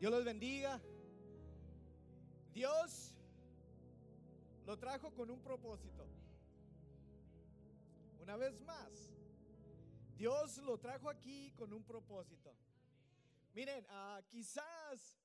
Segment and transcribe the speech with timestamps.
[0.00, 0.80] Dios los bendiga.
[2.54, 3.14] Dios
[4.64, 6.08] lo trajo con un propósito.
[8.18, 9.12] Una vez más,
[10.16, 12.56] Dios lo trajo aquí con un propósito.
[13.52, 15.20] Miren, ah, quizás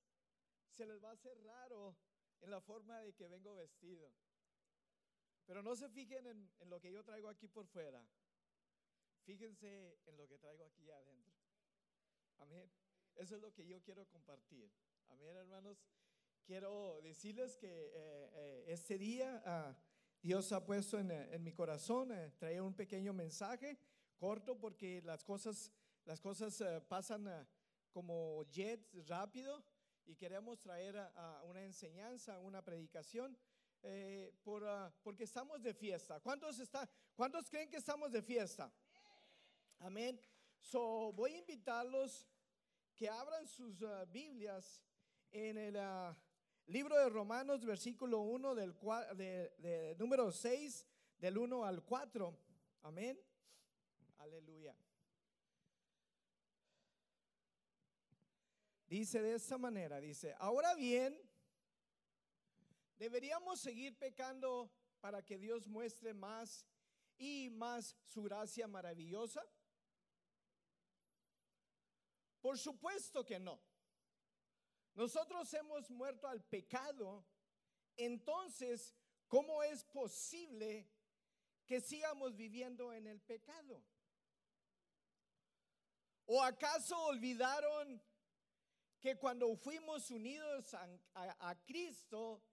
[0.72, 1.96] se les va a hacer raro
[2.42, 4.12] en la forma de que vengo vestido.
[5.46, 8.06] Pero no se fijen en, en lo que yo traigo aquí por fuera.
[9.24, 11.34] Fíjense en lo que traigo aquí adentro.
[12.40, 12.70] Amén.
[13.16, 14.70] Eso es lo que yo quiero compartir.
[15.10, 15.86] Amén, hermanos.
[16.46, 17.92] Quiero decirles que eh,
[18.34, 19.76] eh, este día ah,
[20.22, 23.80] Dios ha puesto en, en mi corazón eh, traer un pequeño mensaje
[24.18, 25.72] corto porque las cosas,
[26.04, 27.48] las cosas eh, pasan
[27.92, 29.64] como jets rápido
[30.06, 30.96] y queremos traer
[31.44, 33.38] una enseñanza, una predicación.
[33.88, 36.20] eh, por, ah, porque estamos de fiesta.
[36.20, 38.72] ¿Cuántos, está, ¿Cuántos creen que estamos de fiesta?
[39.80, 40.20] Amén.
[41.14, 42.26] Voy a invitarlos
[42.96, 44.82] que abran sus ah, Biblias
[45.32, 46.18] en el ah,
[46.68, 48.74] libro de Romanos, versículo 1, del,
[49.18, 50.86] de número 6,
[51.18, 52.38] del 1 al 4.
[52.84, 53.20] Amén.
[54.18, 54.76] Aleluya.
[58.88, 61.20] Dice de esta manera, dice, ahora bien,
[62.98, 66.66] deberíamos seguir pecando para que Dios muestre más
[67.18, 69.44] y más su gracia maravillosa.
[72.46, 73.60] Por supuesto que no.
[74.94, 77.26] Nosotros hemos muerto al pecado,
[77.98, 78.94] entonces,
[79.28, 80.88] ¿cómo es posible
[81.66, 83.84] que sigamos viviendo en el pecado?
[86.28, 88.00] ¿O acaso olvidaron
[89.00, 92.44] que cuando fuimos unidos a, a- Cristo,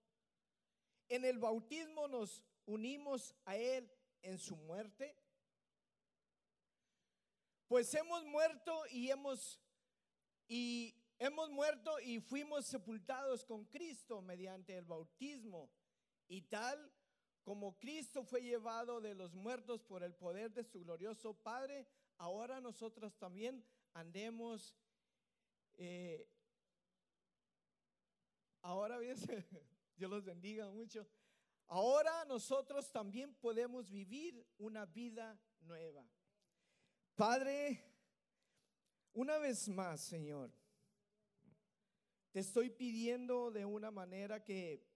[1.11, 5.15] en el bautismo nos unimos a Él en su muerte?
[7.69, 9.62] Pues hemos muerto y hemos
[10.49, 15.71] y hemos muerto y fuimos sepultados con Cristo mediante el bautismo.
[16.29, 16.93] Y tal
[17.43, 21.87] como Cristo fue llevado de los muertos por el poder de su glorioso Padre,
[22.19, 23.65] ahora nosotros también
[23.95, 24.77] andemos.
[25.75, 26.29] eh,
[28.63, 28.99] ahora,
[29.97, 31.07] Dios los bendiga mucho.
[31.67, 36.07] Ahora nosotros también podemos vivir una vida nueva.
[37.15, 37.92] Padre,
[39.15, 40.51] una vez más, Señor,
[42.31, 44.87] te estoy pidiendo de una manera que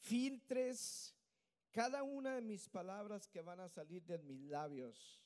[0.00, 1.16] filtres
[1.70, 5.22] cada una de mis palabras que van a salir de mis labios.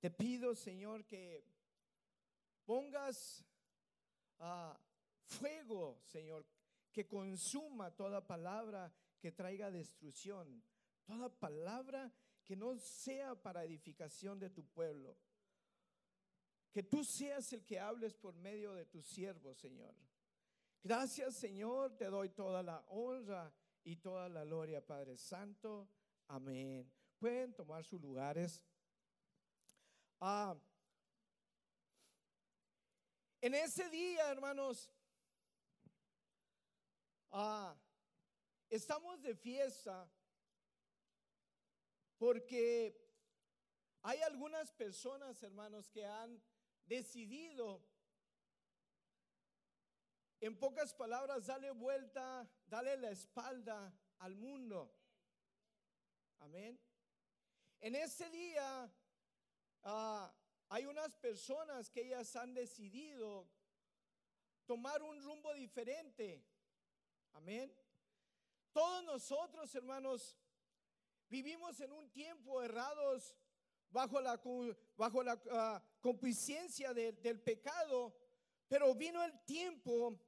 [0.00, 1.44] Te pido, Señor, que
[2.64, 3.44] pongas
[4.38, 4.78] ah,
[5.24, 6.46] fuego, Señor,
[6.92, 10.62] que consuma toda palabra que traiga destrucción,
[11.04, 12.10] toda palabra
[12.44, 15.18] que no sea para edificación de tu pueblo.
[16.72, 19.94] Que tú seas el que hables por medio de tus siervos, Señor.
[20.82, 23.52] Gracias, Señor, te doy toda la honra
[23.84, 25.88] y toda la gloria, Padre Santo.
[26.28, 26.90] Amén.
[27.18, 28.62] Pueden tomar sus lugares.
[30.20, 30.56] Ah,
[33.40, 34.90] en ese día, hermanos,
[37.30, 37.76] ah,
[38.68, 40.10] estamos de fiesta
[42.18, 43.00] porque
[44.02, 46.42] hay algunas personas, hermanos, que han
[46.88, 47.84] decidido,
[50.40, 54.94] en pocas palabras, darle vuelta, darle la espalda al mundo.
[56.40, 56.80] Amén.
[57.80, 58.90] En ese día
[59.82, 60.34] ah,
[60.68, 63.48] hay unas personas que ellas han decidido
[64.66, 66.44] tomar un rumbo diferente.
[67.32, 67.72] Amén.
[68.72, 70.36] Todos nosotros, hermanos,
[71.28, 73.34] vivimos en un tiempo errados
[73.90, 74.40] bajo la,
[74.96, 78.14] bajo la ah, del pecado,
[78.68, 80.18] pero vino el tiempo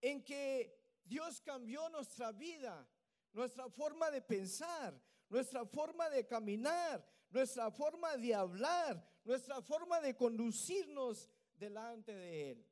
[0.00, 2.86] en que Dios cambió nuestra vida,
[3.32, 10.16] nuestra forma de pensar, nuestra forma de caminar, nuestra forma de hablar, nuestra forma de
[10.16, 12.66] conducirnos delante de Él.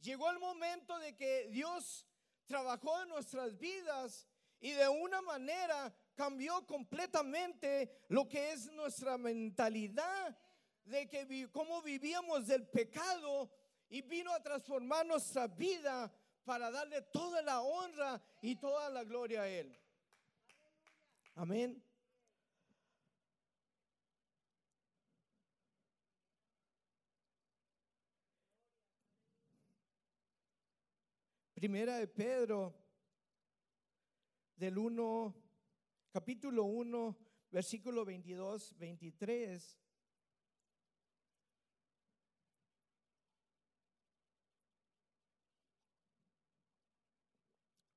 [0.00, 2.06] Llegó el momento de que Dios
[2.46, 4.26] trabajó en nuestras vidas
[4.60, 10.36] y de una manera cambió completamente lo que es nuestra mentalidad
[10.84, 13.50] de que vi- cómo vivíamos del pecado
[13.88, 16.12] y vino a transformar nuestra vida
[16.44, 19.74] para darle toda la honra y toda la gloria a Él.
[21.36, 21.82] Amén.
[31.54, 32.74] Primera de Pedro,
[34.56, 35.34] del 1,
[36.10, 37.16] capítulo 1,
[37.50, 39.78] versículo 22, 23.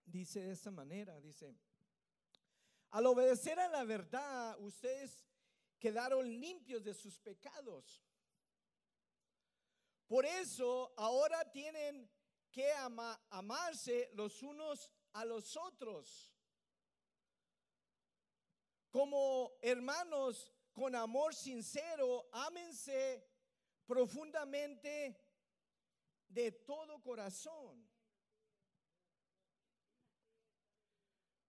[0.05, 1.55] Dice de esta manera, dice,
[2.91, 5.25] al obedecer a la verdad, ustedes
[5.79, 8.05] quedaron limpios de sus pecados.
[10.05, 12.07] Por eso ahora tienen
[12.51, 12.71] que
[13.31, 16.32] amarse los unos a los otros.
[18.93, 23.27] Como hermanos con amor sincero, ámense
[23.87, 25.19] profundamente
[26.27, 27.89] de todo corazón.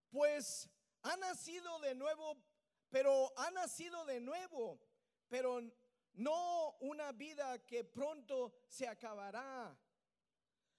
[0.09, 0.71] Pues
[1.03, 2.35] ha nacido de nuevo,
[2.89, 4.81] pero ha nacido de nuevo,
[5.29, 5.61] pero
[6.15, 9.79] no una vida que pronto se acabará.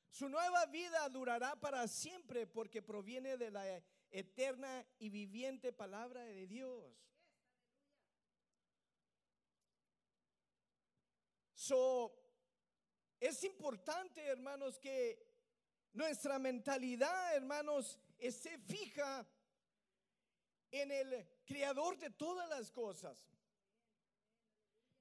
[0.09, 3.83] Su nueva vida durará para siempre porque proviene de la
[4.15, 7.05] eterna y viviente palabra de Dios.
[11.53, 12.15] So,
[13.19, 15.21] es importante, hermanos, que
[15.91, 19.27] nuestra mentalidad, hermanos, esté fija
[20.71, 23.17] en el creador de todas las cosas.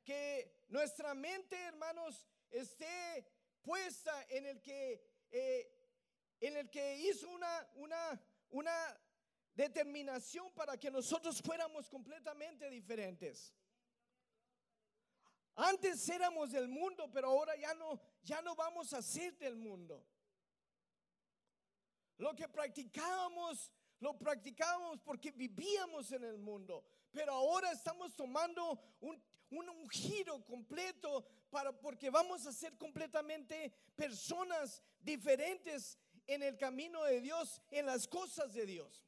[0.02, 3.30] Que nuestra mente, hermanos, esté
[3.62, 5.70] puesta en el que, eh,
[6.40, 8.20] en el que hizo una, una,
[8.50, 9.03] una
[9.54, 13.54] determinación para que nosotros fuéramos completamente diferentes.
[15.56, 20.04] Antes éramos del mundo, pero ahora ya no, ya no vamos a ser del mundo.
[22.18, 23.70] Lo que practicábamos,
[24.00, 31.24] lo practicábamos porque vivíamos en el mundo, pero ahora estamos tomando un, un, giro completo
[31.50, 38.08] para, porque vamos a ser completamente personas diferentes en el camino de Dios, en las
[38.08, 39.04] cosas de Dios.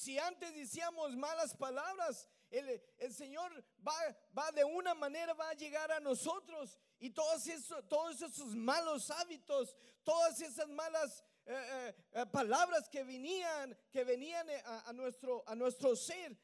[0.00, 3.52] Si antes decíamos malas palabras, el, Señor
[3.86, 3.92] va,
[4.36, 9.10] va, de una manera, va a llegar a nosotros y todos esos, todos esos malos
[9.10, 14.48] hábitos, todas esas malas eh, eh, eh, palabras que venían, que venían
[14.86, 16.34] a, nuestro, a nuestro ser,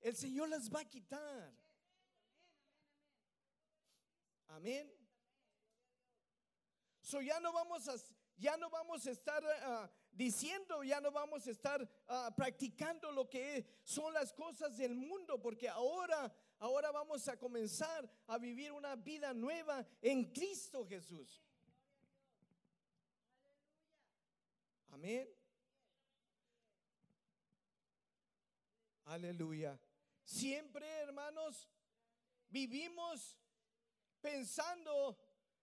[0.00, 1.54] el Señor las va a quitar.
[4.48, 4.92] Amén.
[7.00, 7.94] So ya no vamos a,
[8.38, 9.40] ya no vamos a estar
[10.14, 15.42] diciendo, ya no vamos a estar uh, practicando lo que son las cosas del mundo,
[15.42, 21.42] porque ahora, ahora vamos a comenzar a vivir una vida nueva en Cristo Jesús.
[24.90, 25.28] Amén.
[29.06, 29.78] Aleluya.
[30.22, 31.68] Siempre, hermanos,
[32.48, 33.36] vivimos
[34.20, 35.18] pensando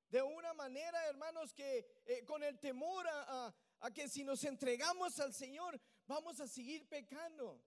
[0.10, 3.54] de una manera, hermanos, que eh, con el temor a,
[3.90, 7.60] que si nos entregamos al Señor, vamos a seguir pecando.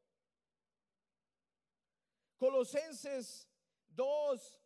[2.36, 3.48] Colosenses
[3.88, 4.60] 2,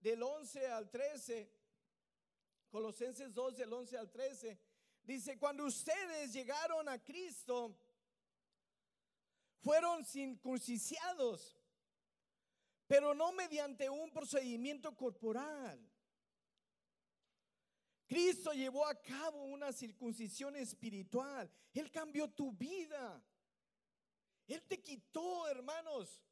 [0.00, 1.52] del 11 al 13,
[2.70, 4.58] Colosenses 2, del 11 al 13,
[5.02, 7.76] dice, cuando ustedes llegaron a Cristo,
[9.60, 11.58] fueron circuncidados,
[12.86, 15.95] pero no mediante un procedimiento corporal
[18.06, 21.50] Cristo llevó a cabo una circuncisión espiritual.
[21.74, 23.22] Él cambió tu vida.
[24.46, 26.22] Él te quitó, hermanos.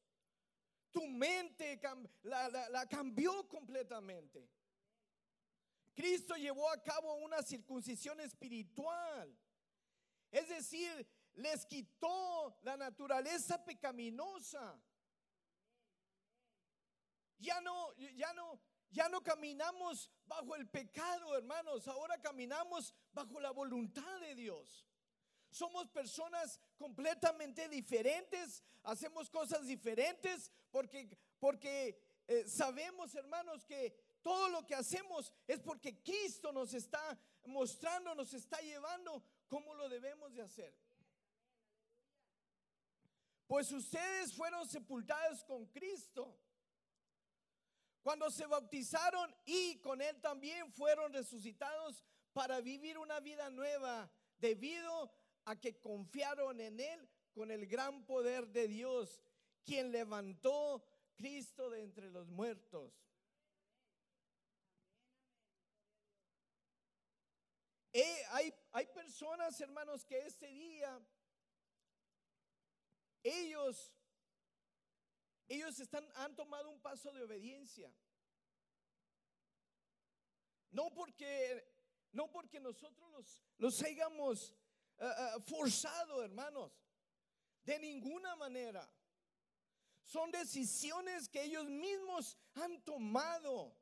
[0.93, 1.81] Tu mente
[2.23, 4.49] la, cambió completamente.
[5.93, 9.37] Cristo llevó a cabo una circuncisión espiritual.
[10.31, 14.81] Es decir, les quitó la naturaleza pecaminosa.
[17.39, 18.61] Ya no, ya no,
[18.95, 21.89] ya no caminamos bajo el pecado, hermanos.
[21.89, 24.87] Ahora caminamos bajo la voluntad de Dios.
[25.51, 34.65] Somos personas completamente diferentes, hacemos cosas diferentes porque, porque eh, sabemos, hermanos, que todo lo
[34.65, 40.43] que hacemos es porque Cristo nos está mostrando, nos está llevando cómo lo debemos de
[40.43, 40.75] hacer.
[43.47, 46.44] Pues ustedes fueron sepultados con Cristo
[48.05, 55.11] cuando se bautizaron y con Él también fueron resucitados para vivir una vida nueva debido
[55.47, 59.23] a que confiaron en Él con el gran poder de Dios,
[59.65, 60.85] quien levantó
[61.17, 62.93] Cristo de entre los muertos.
[67.95, 71.01] Eh, hay, hay personas, hermanos, que este día
[73.23, 73.95] ellos
[75.49, 77.93] ellos están, han tomado un paso de obediencia.
[80.71, 81.65] No porque,
[82.13, 84.53] no porque nosotros los, los hayamos
[84.99, 86.73] eh, eh, forzado, hermanos.
[87.65, 88.89] De ninguna manera.
[90.05, 93.75] Son decisiones que ellos mismos han tomado.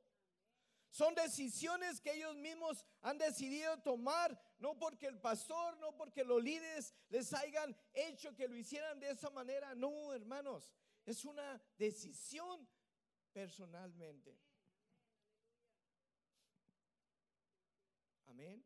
[0.91, 6.43] Son decisiones que ellos mismos han decidido tomar, no porque el pastor, no porque los
[6.43, 9.75] líderes les hayan hecho que lo hicieran de esa manera.
[9.75, 10.71] No, hermanos,
[11.05, 12.69] es una decisión
[13.33, 14.39] personalmente.
[18.27, 18.65] Amén.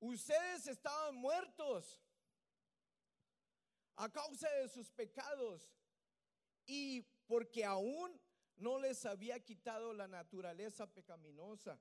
[0.00, 2.00] Ustedes estaban muertos
[3.96, 5.68] a causa de sus pecados
[6.66, 8.20] y porque aún
[8.56, 11.80] no les había quitado la naturaleza pecaminosa.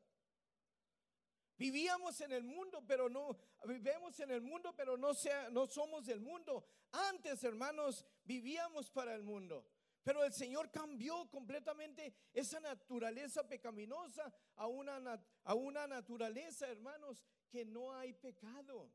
[1.58, 3.36] Vivíamos en el mundo, pero no
[3.66, 6.64] vivimos en el mundo, pero no sea, no somos del mundo.
[6.92, 9.66] Antes, hermanos, vivíamos para el mundo.
[10.04, 17.66] Pero el Señor cambió completamente esa naturaleza pecaminosa a una, a una naturaleza, hermanos, que
[17.66, 18.90] no hay pecado.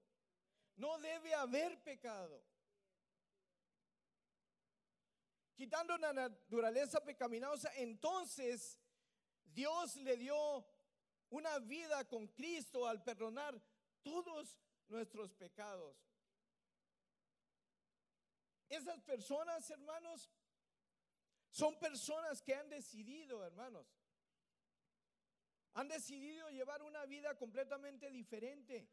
[0.77, 2.43] No debe haber pecado.
[5.55, 8.79] Quitando la naturaleza pecaminosa, entonces
[9.45, 10.65] Dios le dio
[11.33, 13.59] una vida con Cristo al perdonar
[14.03, 14.59] todos
[14.89, 15.97] nuestros pecados.
[18.69, 20.31] Esas personas, hermanos,
[21.49, 23.87] son personas que han decidido, hermanos,
[25.73, 28.91] han decidido llevar una vida completamente diferente.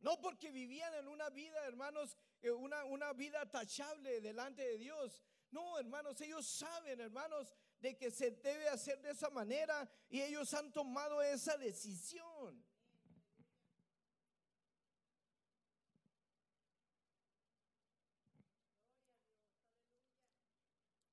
[0.00, 5.22] No porque vivían en una vida, hermanos, eh, una, una vida tachable delante de Dios.
[5.52, 10.52] No, hermanos, ellos saben, hermanos, de que se debe hacer de esa manera y ellos
[10.54, 12.64] han tomado esa decisión.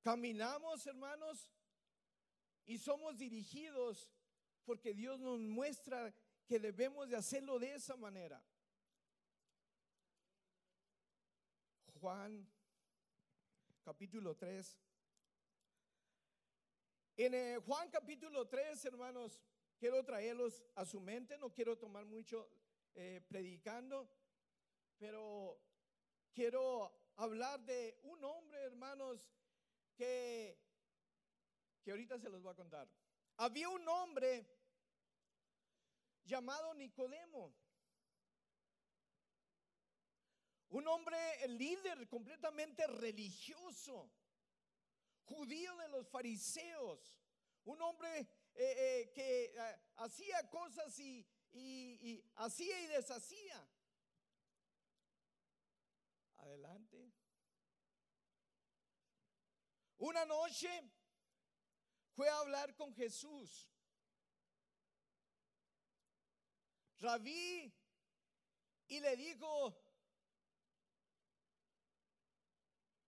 [0.01, 1.49] Caminamos, hermanos,
[2.65, 4.11] y somos dirigidos
[4.65, 6.13] porque Dios nos muestra
[6.45, 8.43] que debemos de hacerlo de esa manera.
[11.99, 12.45] Juan
[13.83, 14.77] capítulo 3.
[17.15, 19.39] En eh, Juan capítulo 3, hermanos,
[19.77, 22.49] quiero traerlos a su mente, no quiero tomar mucho
[22.95, 24.09] eh, predicando,
[24.97, 25.61] pero
[26.33, 29.29] quiero hablar de un hombre, hermanos,
[29.95, 30.57] que,
[31.83, 32.89] que ahorita se los voy a contar.
[33.37, 34.47] Había un hombre
[36.23, 37.53] llamado Nicodemo.
[40.69, 44.09] Un hombre líder completamente religioso,
[45.23, 47.19] judío de los fariseos,
[47.65, 53.69] un hombre eh, eh, que eh, hacía cosas y, y hacía y deshacía.
[56.37, 57.13] Adelante.
[59.97, 60.69] Una noche
[62.15, 63.69] fue a hablar con Jesús.
[66.99, 67.73] Rabí
[68.87, 69.75] y le dijo,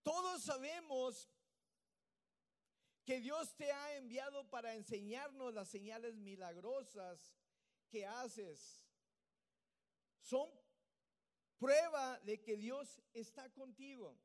[0.03, 1.29] todos sabemos
[3.05, 7.35] que Dios te ha enviado para enseñarnos las señales milagrosas
[7.87, 8.83] que haces.
[10.19, 10.49] Son
[11.57, 14.17] prueba de que Dios está contigo.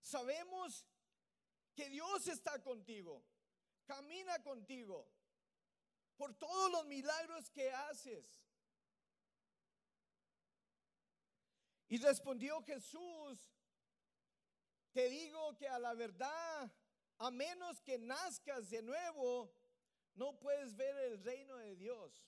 [0.00, 0.86] Sabemos
[1.74, 3.24] que Dios está contigo,
[3.84, 5.10] camina contigo
[6.16, 8.44] por todos los milagros que haces.
[11.88, 13.53] Y respondió Jesús,
[14.94, 16.72] te digo que a la verdad,
[17.18, 19.52] a menos que nazcas de nuevo,
[20.14, 22.24] no puedes ver el reino de Dios.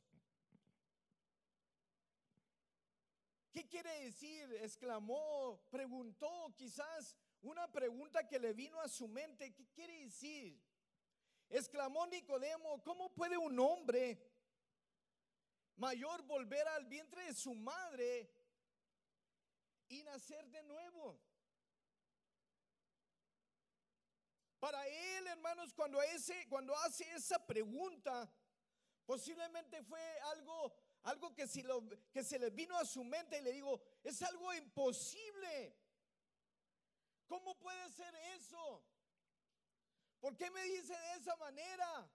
[3.53, 4.53] ¿Qué quiere decir?
[4.61, 9.55] Exclamó, preguntó quizás una pregunta que le vino a su mente.
[9.55, 10.61] ¿Qué quiere decir?
[11.49, 14.21] Exclamó Nicodemo, ¿cómo puede un hombre
[15.77, 18.29] mayor volver al vientre de su madre
[19.89, 21.21] y nacer de nuevo?
[24.67, 28.29] Para él, hermanos, cuando, ese, cuando hace esa pregunta,
[29.05, 30.01] posiblemente fue
[31.05, 34.21] algo, que, si lo, que se le vino a su mente y le digo, es
[34.23, 35.79] algo imposible.
[37.29, 38.85] ¿Cómo puede ser eso?
[40.19, 42.11] ¿Por qué me dice de esa manera?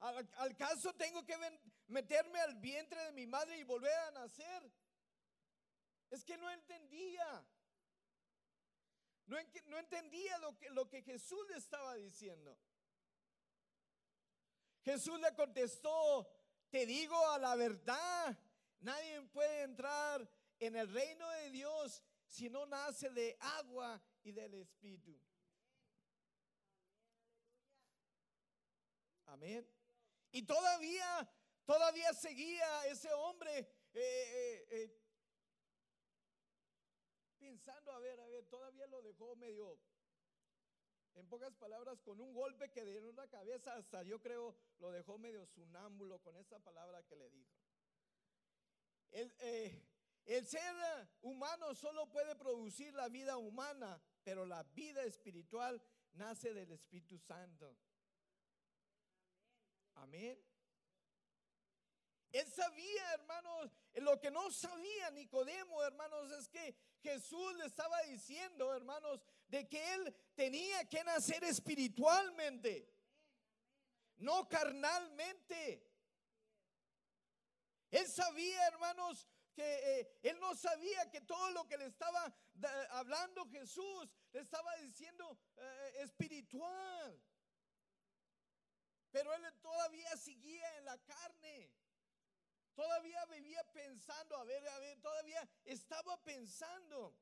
[0.00, 1.38] ¿Al, caso tengo que
[1.86, 4.70] meterme al vientre de mi madre y volver a nacer?
[6.10, 7.42] Es que no entendía.
[9.26, 9.38] No,
[9.78, 12.56] entendía lo que, lo que Jesús le estaba diciendo.
[14.82, 16.30] Jesús le contestó,
[16.70, 18.38] te digo a la verdad,
[18.80, 20.30] nadie puede entrar
[20.60, 25.20] en el reino de Dios si no nace de agua y del Espíritu.
[29.26, 29.68] Amén.
[30.30, 31.28] Y todavía,
[31.64, 35.05] todavía seguía ese hombre eh, eh, eh,
[37.56, 39.78] pensando, a ver, a ver, todavía lo dejó medio
[41.14, 44.90] En pocas palabras, con un golpe que dio en la cabeza, hasta yo creo lo
[44.90, 47.56] dejó medio sunámbulo con esa palabra que le dijo.
[49.10, 49.88] El, eh,
[50.26, 50.74] el ser
[51.22, 55.82] humano solo puede producir la vida humana, pero la vida espiritual
[56.12, 57.78] nace del Espíritu Santo.
[59.94, 60.38] Amén.
[62.38, 68.74] Él sabía, hermanos, lo que no sabía Nicodemo, hermanos, es que Jesús le estaba diciendo,
[68.74, 72.92] hermanos, de que él tenía que nacer espiritualmente,
[74.16, 75.90] no carnalmente.
[77.90, 82.36] Él sabía, hermanos, que eh, él no sabía que todo lo que le estaba
[82.90, 87.18] hablando Jesús, le estaba diciendo eh, espiritual.
[89.10, 91.72] Pero él todavía seguía en la carne.
[92.76, 97.16] Todavía vivía pensando, a ver, a ver, todavía estaba pensando.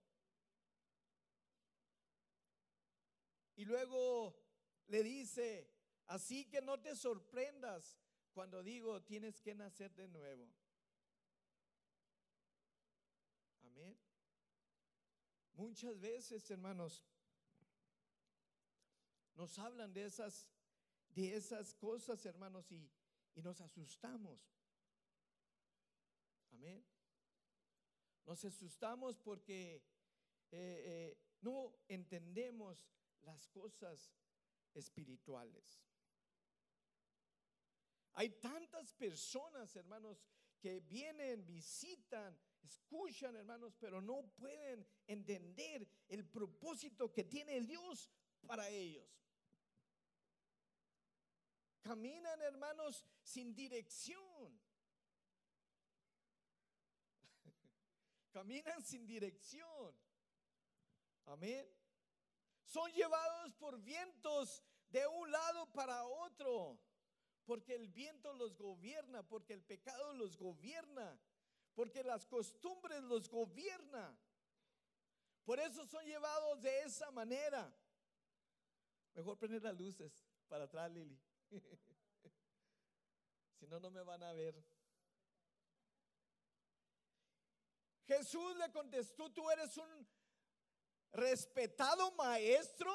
[3.55, 4.35] Y luego
[4.89, 5.71] le dice,
[6.07, 8.01] así que no te sorprendas
[8.33, 10.53] cuando digo tienes que nacer de nuevo.
[13.63, 13.97] Amén.
[15.53, 17.05] Muchas veces, hermanos,
[19.37, 20.49] nos hablan de esas,
[21.11, 22.91] de esas cosas, hermanos, y,
[23.37, 24.53] y nos asustamos.
[26.55, 26.85] Amén.
[28.27, 29.83] Nos asustamos porque eh,
[30.53, 32.89] eh, no entendemos
[33.23, 34.15] las cosas
[34.73, 35.83] espirituales.
[38.13, 40.25] Hay tantas personas, hermanos,
[40.61, 48.11] que vienen, visitan, escuchan, hermanos, pero no pueden entender el propósito que tiene Dios
[48.47, 49.11] para ellos.
[51.81, 54.64] Caminan, hermanos, sin dirección.
[58.35, 59.95] Caminan sin dirección.
[61.27, 61.65] Amén.
[62.65, 66.77] Son llevados por vientos de un lado para otro.
[67.45, 71.17] Porque el viento los gobierna, porque el pecado los gobierna,
[71.75, 74.19] porque las costumbres los gobierna.
[75.45, 77.73] Por eso son llevados de esa manera.
[79.15, 81.17] Mejor prender las luces para atrás, Lili.
[83.61, 84.74] si no, no me van a ver.
[88.07, 90.09] Jesús le contestó, tú eres un
[91.13, 92.93] respetado maestro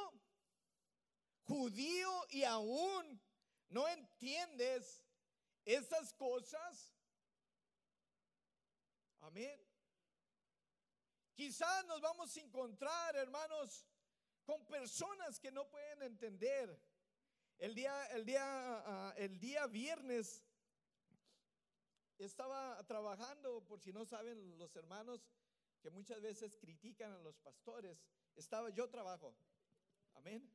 [1.44, 3.22] judío y aún
[3.70, 5.04] no entiendes
[5.66, 6.94] esas cosas.
[9.22, 9.60] Amén.
[11.34, 13.88] Quizás nos vamos a encontrar, hermanos,
[14.44, 16.80] con personas que no pueden entender.
[17.58, 20.44] El día, el día, ah, el día viernes
[22.26, 25.26] estaba trabajando, por si no saben los hermanos
[25.82, 28.04] que muchas veces critican a los pastores,
[28.36, 29.34] estaba yo trabajo.
[30.14, 30.52] Amén.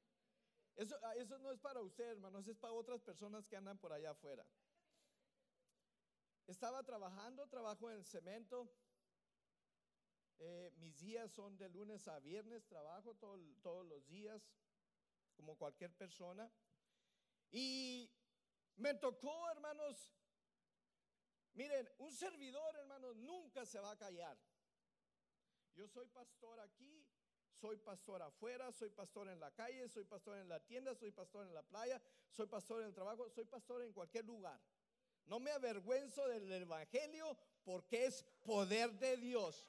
[0.77, 3.93] Eso, ah, eso no es para usted, hermanos, es para otras personas que andan por
[3.93, 4.47] allá afuera.
[6.47, 8.69] Estaba trabajando, trabajo en cemento.
[10.39, 14.43] Eh, mis días son de lunes a viernes, trabajo todos los días,
[15.37, 16.51] como cualquier persona.
[17.51, 18.11] Y
[18.77, 20.13] me tocó, hermanos,
[21.55, 24.37] Miren, un servidor, hermano, nunca se va a callar.
[25.75, 27.07] Yo soy pastor aquí,
[27.61, 31.47] soy pastor afuera, soy pastor en la calle, soy pastor en la tienda, soy pastor
[31.47, 34.61] en la playa, soy pastor en el trabajo, soy pastor en cualquier lugar.
[35.27, 39.67] No me avergüenzo del evangelio porque es poder de Dios.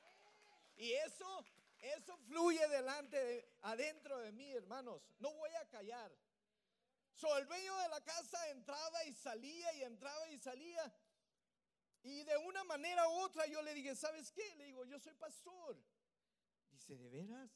[0.76, 1.46] Y eso,
[1.80, 5.02] eso fluye delante, adentro de mí, hermanos.
[5.20, 6.12] No voy a callar.
[7.14, 10.94] So, el dueño de la casa entraba y salía y entraba y salía.
[12.06, 14.56] Y de una manera u otra yo le dije, ¿sabes qué?
[14.58, 15.76] Le digo, yo soy pastor.
[16.70, 17.50] Dice, ¿de veras?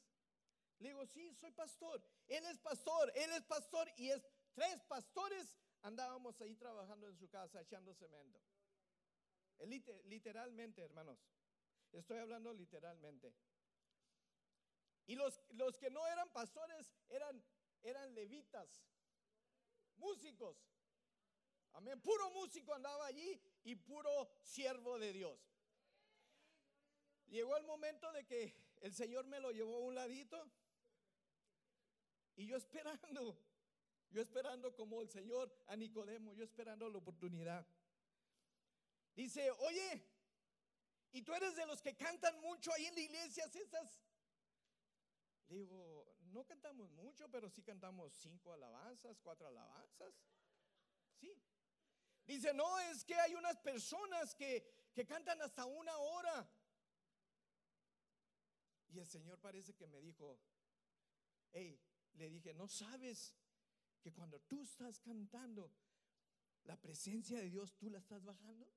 [0.80, 2.04] Le digo, sí, soy pastor.
[2.26, 7.30] Él es pastor, él es pastor y es tres pastores andábamos ahí trabajando en su
[7.30, 8.42] casa echando cemento.
[10.06, 11.20] Literalmente, hermanos.
[11.92, 13.32] Estoy hablando literalmente.
[15.06, 17.44] Y los, los que no eran pastores eran,
[17.84, 18.84] eran levitas,
[19.98, 20.58] músicos.
[21.74, 22.02] Amén.
[22.02, 25.40] Puro músico andaba allí y puro siervo de Dios.
[27.28, 30.50] Llegó el momento de que el Señor me lo llevó a un ladito
[32.36, 33.38] y yo esperando,
[34.10, 37.68] yo esperando como el Señor a Nicodemo, yo esperando la oportunidad.
[39.14, 40.04] Dice, oye,
[41.12, 44.02] ¿y tú eres de los que cantan mucho ahí en la iglesia, esas?
[45.50, 50.14] Le digo, no cantamos mucho, pero sí cantamos cinco alabanzas, cuatro alabanzas.
[51.20, 51.36] Sí,
[52.30, 56.48] Dice, no, es que hay unas personas que, que cantan hasta una hora.
[58.90, 60.40] Y el Señor parece que me dijo,
[61.54, 61.82] hey,
[62.14, 63.36] le dije, ¿no sabes
[64.00, 65.74] que cuando tú estás cantando,
[66.66, 68.72] la presencia de Dios tú la estás bajando?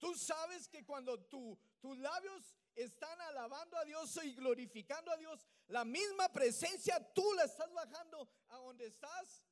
[0.00, 5.46] Tú sabes que cuando tu, tus labios están alabando a Dios y glorificando a Dios,
[5.68, 9.44] la misma presencia tú la estás bajando a donde estás.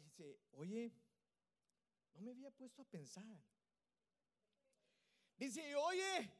[0.00, 0.92] Dice, oye,
[2.14, 3.42] no me había puesto a pensar.
[5.36, 6.30] Dice, oye,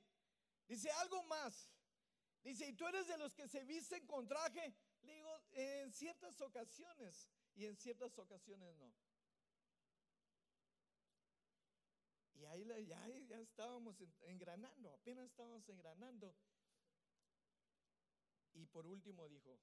[0.68, 1.70] dice algo más.
[2.42, 4.74] Dice, ¿y tú eres de los que se visten con traje?
[5.02, 8.92] Le digo, en ciertas ocasiones y en ciertas ocasiones no.
[12.34, 16.34] Y ahí ya, ya estábamos engranando, apenas estábamos engranando.
[18.54, 19.58] Y por último dijo,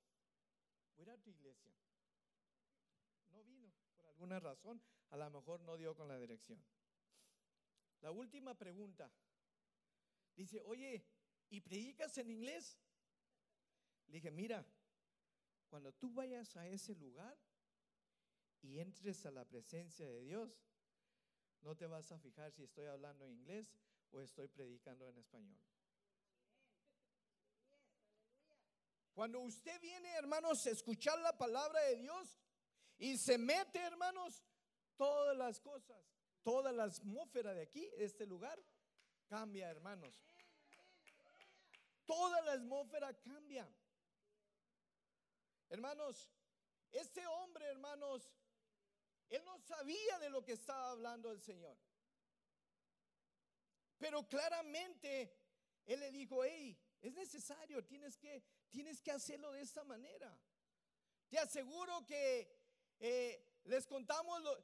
[0.96, 1.74] voy a tu iglesia.
[4.20, 6.62] Alguna razón, a lo mejor no dio con la dirección.
[8.02, 9.10] La última pregunta.
[10.36, 11.06] Dice, oye,
[11.50, 12.78] ¿y predicas en inglés?
[14.08, 14.66] Le dije, mira,
[15.70, 17.40] cuando tú vayas a ese lugar
[18.62, 20.52] y entres a la presencia de Dios,
[21.62, 23.74] no te vas a fijar si estoy hablando en inglés
[24.12, 25.62] o estoy predicando en español.
[29.14, 32.38] Cuando usted viene, hermanos, a escuchar la palabra de Dios
[33.00, 34.44] y se mete, hermanos,
[34.98, 35.98] todas las cosas,
[36.44, 38.62] toda la atmósfera de aquí, de este lugar,
[39.28, 40.14] cambia, hermanos.
[42.06, 43.68] Toda la atmósfera cambia.
[45.70, 46.30] Hermanos,
[46.92, 48.30] este hombre, hermanos,
[49.30, 51.78] él no sabía de lo que estaba hablando el Señor.
[53.98, 55.38] Pero claramente
[55.86, 60.36] Él le dijo, hey, es necesario, tienes que, tienes que hacerlo de esta manera.
[61.30, 62.59] Te aseguro que
[63.00, 64.58] eh, les contamos, lo,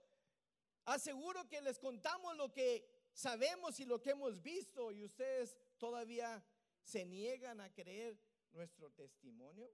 [0.85, 6.43] aseguro que les contamos lo que sabemos y lo que hemos visto y ustedes todavía
[6.83, 8.17] se niegan a creer
[8.51, 9.71] nuestro testimonio.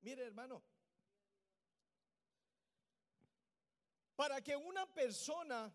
[0.00, 0.62] Mire hermano,
[4.16, 5.74] Para que una persona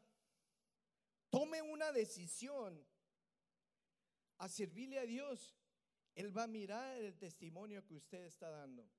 [1.30, 2.86] tome una decisión
[4.38, 5.58] a servirle a Dios,
[6.16, 8.90] Él va a mirar el testimonio que usted está dando.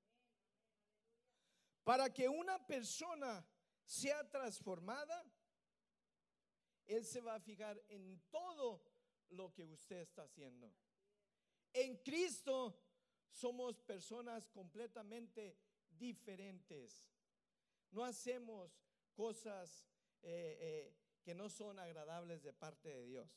[1.83, 3.45] Para que una persona
[3.83, 5.25] sea transformada,
[6.85, 8.83] Él se va a fijar en todo
[9.29, 10.71] lo que usted está haciendo.
[11.73, 12.77] En Cristo
[13.29, 15.57] somos personas completamente
[15.89, 17.05] diferentes.
[17.91, 18.71] No hacemos
[19.13, 19.87] cosas
[20.21, 23.29] eh, eh, que no son agradables de parte de Dios.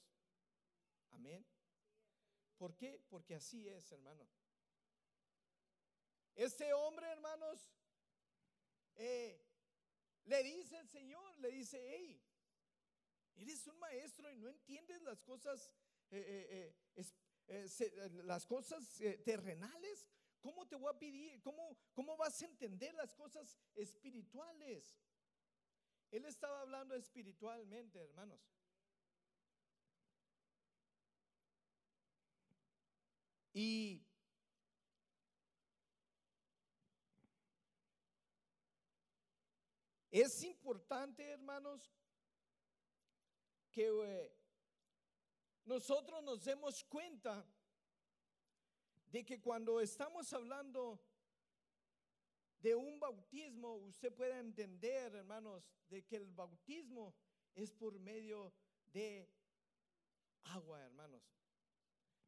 [1.10, 1.46] Amén.
[2.56, 3.00] ¿Por qué?
[3.08, 4.26] Porque así es, hermano.
[6.34, 7.70] Este hombre, hermanos,
[8.96, 9.40] eh,
[10.24, 12.22] le dice el Señor, le dice, hey,
[13.36, 15.70] eres un maestro y no entiendes las cosas,
[18.24, 20.06] las cosas terrenales.
[20.40, 21.40] ¿Cómo te voy a pedir?
[21.40, 24.98] ¿Cómo, ¿Cómo vas a entender las cosas espirituales?
[26.10, 28.40] Él estaba hablando espiritualmente, hermanos.
[33.52, 34.06] Y
[40.20, 41.92] es importante, hermanos,
[43.72, 44.32] que eh,
[45.64, 47.44] nosotros nos demos cuenta
[49.06, 51.04] de que cuando estamos hablando
[52.60, 57.16] de un bautismo, usted puede entender, hermanos, de que el bautismo
[57.56, 58.54] es por medio
[58.92, 59.28] de
[60.44, 61.24] agua, hermanos,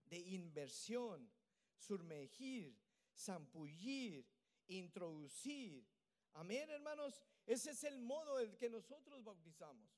[0.07, 1.31] de inversión,
[1.77, 2.77] sumergir,
[3.17, 4.27] zampullir,
[4.67, 5.87] introducir.
[6.33, 7.23] Amén, hermanos.
[7.47, 9.89] Ese es el modo en que nosotros bautizamos.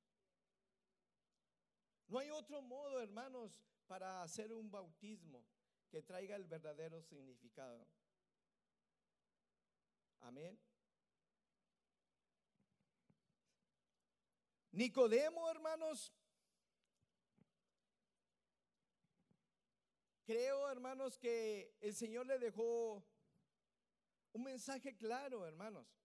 [2.07, 5.45] No hay otro modo, hermanos, para hacer un bautismo
[5.91, 7.87] que traiga el verdadero significado.
[10.21, 10.59] Amén.
[14.73, 16.13] Nicodemo, hermanos,
[20.25, 23.03] creo, hermanos, que el Señor le dejó
[24.33, 25.98] un mensaje claro, hermanos.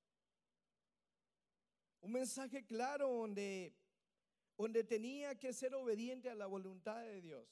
[2.03, 3.73] Un mensaje claro donde,
[4.57, 7.47] donde tenía que ser obediente a la voluntad de Dios.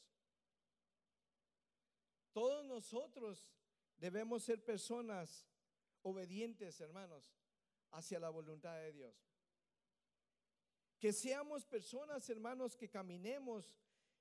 [2.34, 3.50] Todos nosotros
[3.96, 5.48] debemos ser personas
[6.02, 7.34] obedientes, hermanos,
[7.92, 9.16] hacia la voluntad de Dios.
[11.00, 13.74] Que seamos personas, hermanos, que caminemos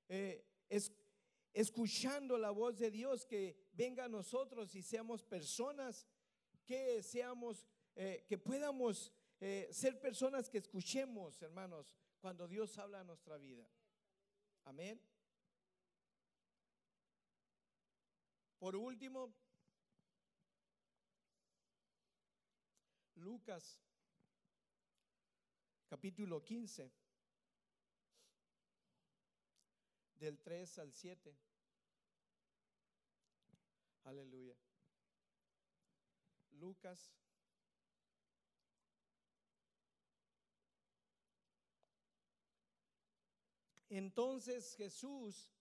[0.07, 0.47] eh,
[1.51, 6.07] escuchando la voz de Dios, que venga a nosotros y seamos personas
[6.63, 9.11] que seamos, eh, que podamos
[9.43, 13.67] eh, ser personas que escuchemos, hermanos, cuando Dios habla a nuestra vida.
[14.65, 15.01] Amén.
[18.59, 19.33] Por último,
[23.15, 23.81] Lucas
[25.89, 26.89] capítulo 15,
[30.15, 31.35] del 3 al 7.
[34.03, 34.55] Aleluya.
[36.51, 37.11] Lucas
[43.91, 45.51] Entonces Jesús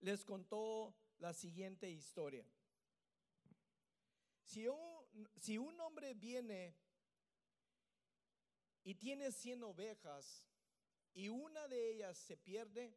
[0.00, 2.46] les contó la siguiente historia.
[4.44, 6.74] Si un, si un hombre viene
[8.82, 10.46] y tiene 100 ovejas
[11.12, 12.96] y una de ellas se pierde,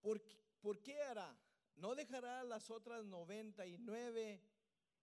[0.00, 0.20] ¿por,
[0.60, 1.38] ¿por qué hará?
[1.76, 4.42] ¿No dejará las otras 99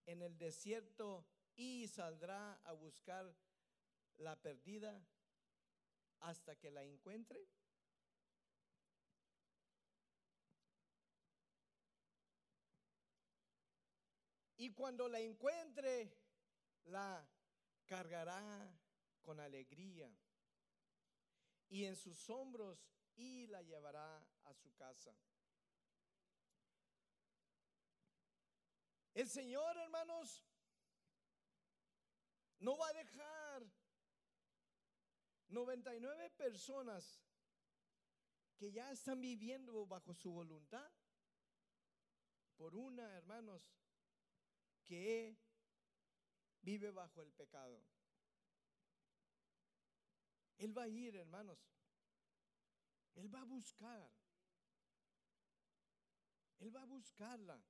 [0.06, 3.34] en el desierto y saldrá a buscar
[4.17, 5.02] la perdida
[6.23, 7.47] hasta que la encuentre?
[14.57, 16.17] Y cuando la encuentre,
[16.86, 17.27] la
[17.86, 18.41] cargará
[19.21, 20.09] con alegría
[21.67, 22.79] y en sus hombros
[23.15, 25.13] y la llevará a su casa.
[29.13, 30.45] El Señor, hermanos,
[32.59, 33.42] no va a dejar
[35.53, 37.21] 99 personas
[38.57, 40.91] que ya están viviendo bajo su voluntad
[42.55, 43.73] por una, hermanos,
[44.83, 45.37] que
[46.61, 47.83] vive bajo el pecado.
[50.57, 51.59] Él va a ir, hermanos.
[53.15, 54.09] Él va a buscar.
[56.59, 57.61] Él va a buscarla.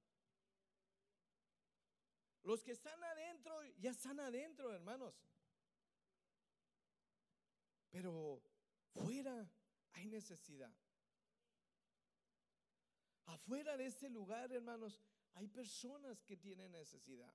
[2.43, 5.15] Los que están adentro, ya están adentro, hermanos.
[7.93, 8.41] Pero
[8.91, 9.47] fuera
[9.91, 10.75] hay necesidad.
[13.25, 14.99] Afuera de este lugar, hermanos,
[15.35, 17.31] hay personas que tienen necesidad.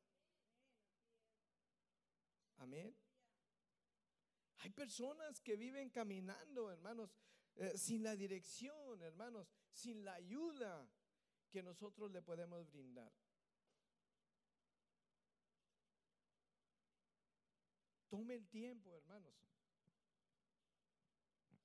[2.56, 2.92] Amén.
[4.56, 7.16] Hay personas que viven caminando, hermanos,
[7.54, 10.90] eh, sin la dirección, hermanos, sin la ayuda
[11.50, 13.12] que nosotros le podemos brindar.
[18.08, 19.47] Tome el tiempo, hermanos.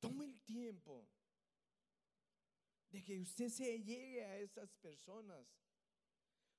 [0.03, 1.07] Tome el tiempo
[2.89, 5.47] de que usted se llegue a esas personas.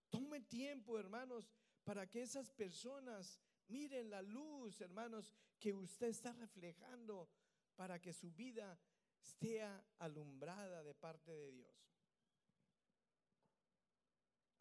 [0.08, 1.50] Tome tiempo, hermanos,
[1.84, 7.28] para que esas personas Miren la luz, hermanos, que usted está reflejando
[7.76, 8.78] para que su vida
[9.22, 9.62] esté
[9.98, 11.74] alumbrada de parte de Dios.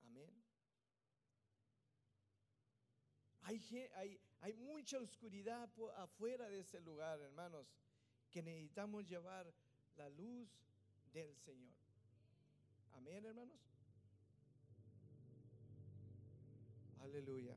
[0.03, 0.43] Amén.
[3.41, 3.61] Hay,
[3.95, 7.67] hay, hay mucha oscuridad afuera de ese lugar, hermanos,
[8.33, 9.53] que necesitamos llevar
[9.95, 10.49] la luz
[11.13, 11.75] del Señor.
[12.93, 13.59] Amén, hermanos.
[16.99, 17.55] Aleluya.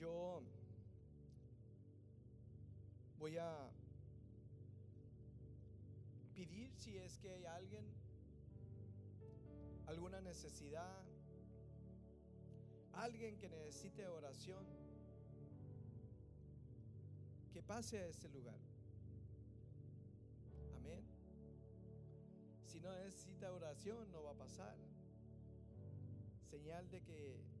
[0.00, 0.42] yo
[3.18, 3.70] voy a
[6.34, 7.84] pedir si es que hay alguien,
[9.86, 11.04] alguna necesidad,
[12.94, 14.64] alguien que necesite oración,
[17.52, 18.58] que pase a ese lugar.
[20.76, 21.04] Amén.
[22.64, 24.76] Si no necesita oración, no va a pasar.
[26.50, 27.60] Señal de que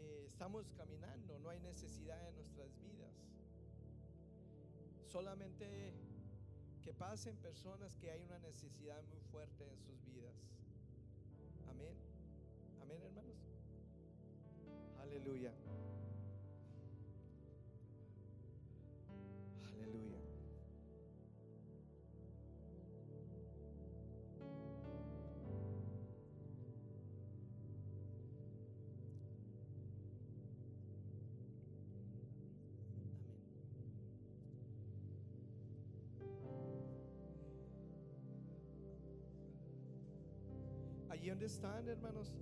[0.00, 3.14] que estamos caminando, no hay necesidad en nuestras vidas.
[5.06, 5.92] Solamente
[6.82, 10.34] que pasen personas que hay una necesidad muy fuerte en sus vidas.
[12.90, 13.02] Amén.
[13.04, 13.36] Hermanos.
[14.98, 15.52] Aleluya.
[41.08, 42.32] Allí donde están, hermanos,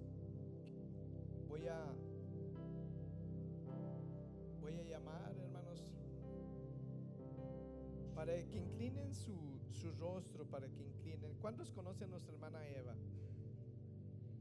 [4.61, 5.87] voy a llamar, hermanos,
[8.14, 9.35] para que inclinen su,
[9.72, 11.35] su rostro, para que inclinen.
[11.40, 12.94] ¿Cuántos conocen a nuestra hermana Eva?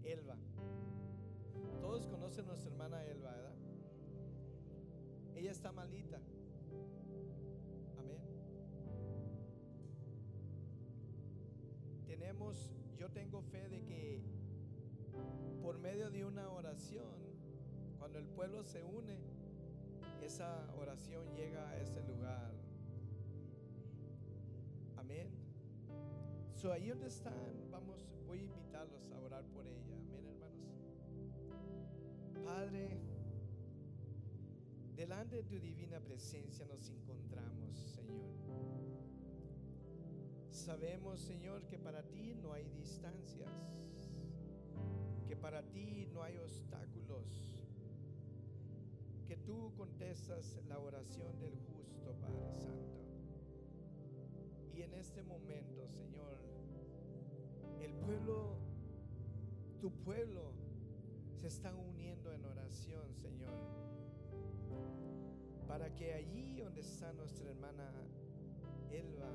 [0.03, 0.35] Elba.
[1.81, 3.55] Todos conocen a nuestra hermana Elba, ¿verdad?
[5.35, 6.19] Ella está malita.
[7.99, 8.21] Amén.
[12.05, 14.23] Tenemos yo tengo fe de que
[15.61, 17.13] por medio de una oración,
[17.99, 19.17] cuando el pueblo se une,
[20.23, 22.51] esa oración llega a ese lugar.
[24.97, 25.29] Amén.
[26.53, 27.33] So, ahí donde están,
[27.71, 29.95] vamos, voy a invitarlos a orar por ella.
[29.95, 30.67] Amén, hermanos.
[32.45, 32.99] Padre,
[34.95, 38.37] delante de tu divina presencia nos encontramos, Señor.
[40.49, 43.49] Sabemos, Señor, que para ti no hay distancias,
[45.27, 47.57] que para ti no hay obstáculos,
[49.27, 52.97] que tú contestas la oración del justo, Padre Santo.
[54.73, 56.37] Y en este momento, Señor,
[57.81, 58.57] el pueblo,
[59.81, 60.53] tu pueblo,
[61.35, 63.53] se está uniendo en oración, Señor,
[65.67, 67.91] para que allí donde está nuestra hermana
[68.89, 69.29] Elba,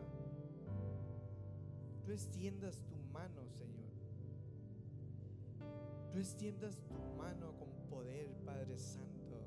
[2.05, 3.82] tú extiendas tu mano, Señor.
[6.13, 9.41] Tú extiendas tu mano con poder, Padre Santo.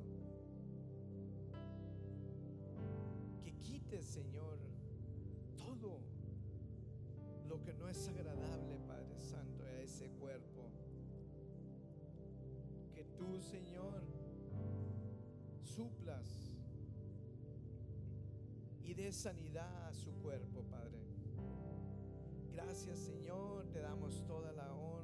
[3.44, 4.58] Que quites, Señor,
[5.56, 6.00] todo
[7.48, 10.72] lo que no es agradable, Padre Santo, a ese cuerpo.
[12.96, 14.02] Que tú, Señor,
[15.62, 16.58] suplas
[18.82, 20.98] y des sanidad a su cuerpo, Padre.
[22.54, 24.95] Gracias, Señor, te damos toda la honra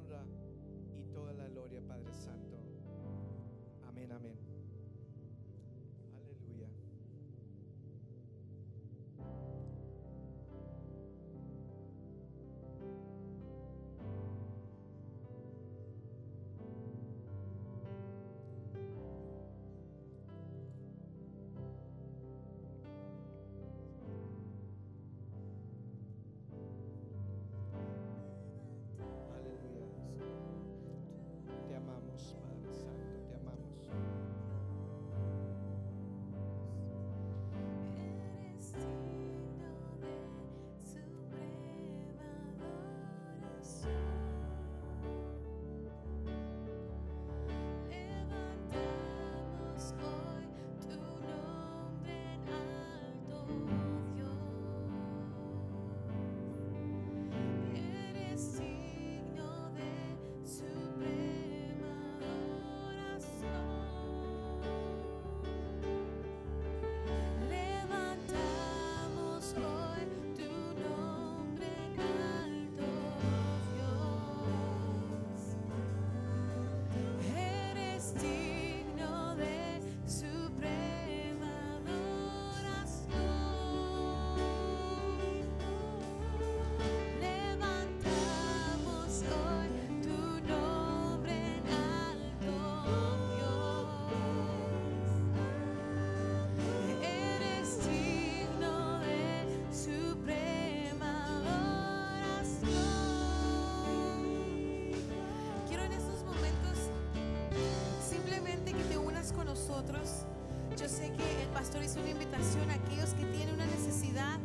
[110.76, 114.38] Yo sé que el pastor hizo una invitación a aquellos que tienen una necesidad.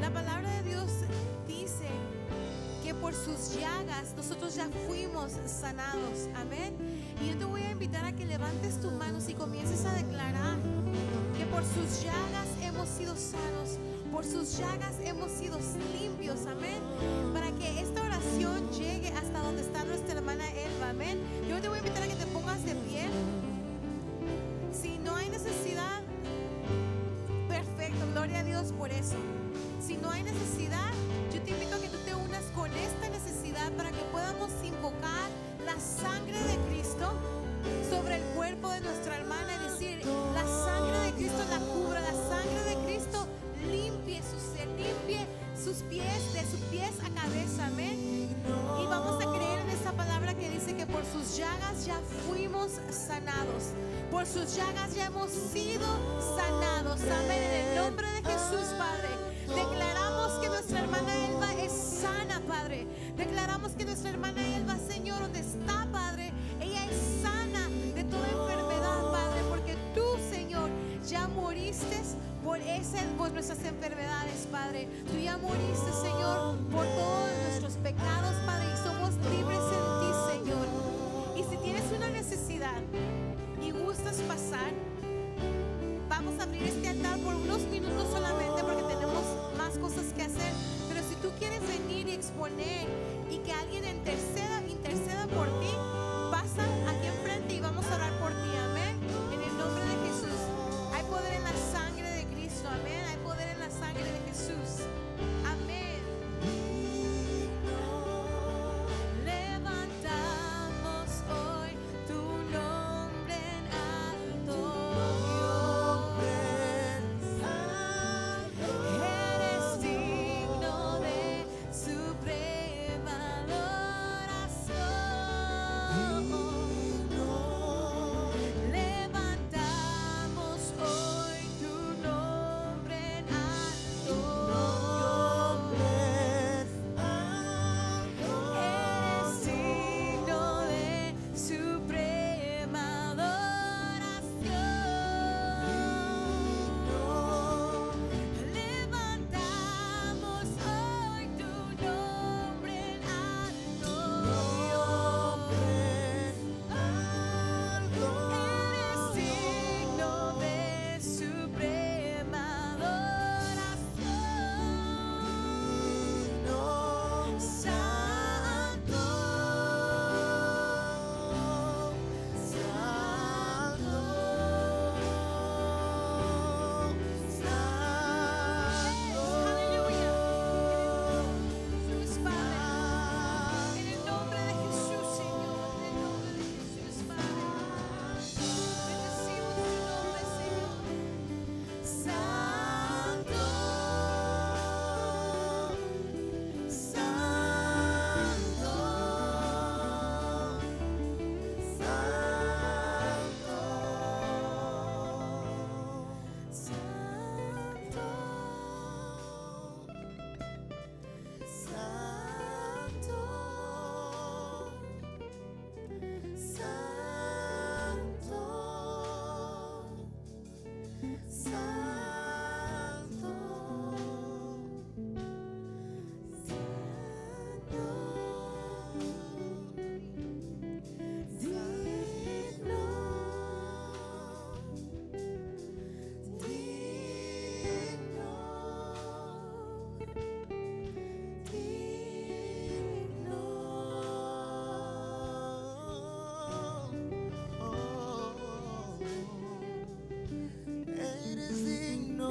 [0.00, 0.90] La palabra de Dios
[1.46, 1.86] dice
[2.82, 6.28] que por sus llagas nosotros ya fuimos sanados.
[6.34, 6.74] Amén.
[7.22, 10.56] Y yo te voy a invitar a que levantes tus manos y comiences a declarar
[11.36, 13.78] que por sus llagas hemos sido sanos,
[14.10, 15.58] por sus llagas hemos sido
[16.00, 16.80] limpios, amén.
[17.34, 19.75] Para que esta oración llegue hasta donde está
[54.10, 55.84] por sus llagas ya hemos sido
[56.36, 57.42] sanados, amén.
[57.42, 59.08] En el nombre de Jesús, Padre,
[59.48, 62.86] declaramos que nuestra hermana Elba es sana, Padre.
[63.16, 69.10] Declaramos que nuestra hermana Elba, Señor, donde está, Padre, ella es sana de toda enfermedad,
[69.10, 70.70] Padre, porque tú, Señor,
[71.06, 72.00] ya moriste
[72.44, 74.88] por, ese, por nuestras enfermedades, Padre.
[75.10, 76.05] Tú ya moriste, Señor,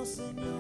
[0.05, 0.54] Señor.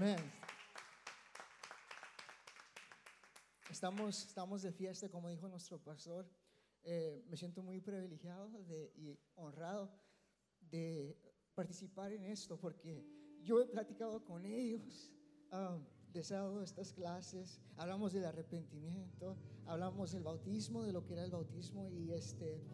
[0.00, 0.16] Amén.
[3.68, 6.26] Estamos, estamos de fiesta, como dijo nuestro pastor.
[6.84, 9.92] Eh, me siento muy privilegiado de- y honrado
[10.58, 11.18] de
[11.54, 13.04] participar en esto porque
[13.42, 15.12] yo he platicado con ellos,
[15.52, 15.84] um,
[16.14, 19.36] les he dado estas clases, hablamos del arrepentimiento,
[19.66, 22.64] hablamos del bautismo, de lo que era el bautismo y este,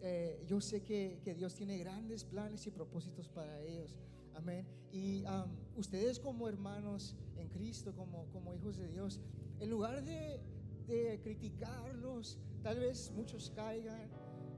[0.00, 3.98] eh, yo sé que, que Dios tiene grandes planes y propósitos para ellos.
[4.32, 4.66] Amén.
[4.90, 9.20] Y um, ustedes como hermanos en Cristo, como, como hijos de Dios,
[9.58, 10.40] en lugar de,
[10.86, 14.10] de criticarlos, tal vez muchos caigan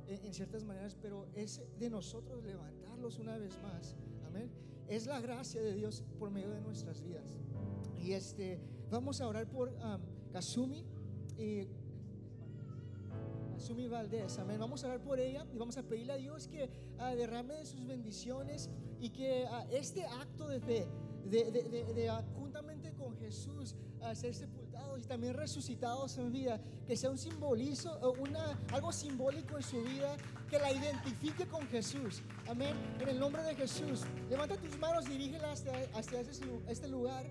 [0.07, 3.97] en, en ciertas maneras, pero es de nosotros levantarlos una vez más.
[4.27, 4.51] Amén.
[4.89, 7.39] Es la gracia de Dios por medio de nuestras vidas.
[7.99, 8.61] Y este,
[8.91, 10.85] vamos a orar por um, Kasumi
[11.39, 11.69] y
[13.59, 14.59] Sumi Valdés, amén.
[14.59, 16.69] Vamos a orar por ella y vamos a pedirle a Dios que
[16.99, 18.69] ah, derrame de sus bendiciones
[18.99, 20.89] y que ah, este acto de fe,
[21.31, 26.61] de, de- de- ah, juntamente con Jesús, a ser sepultados y también resucitados en vida,
[26.87, 30.17] que sea un simbolizo, una, algo simbólico en su vida,
[30.51, 32.75] que la identifique con Jesús, amén.
[33.01, 37.25] En el nombre de Jesús, levanta tus manos, dirígelas hacia, hacia ese este lugar.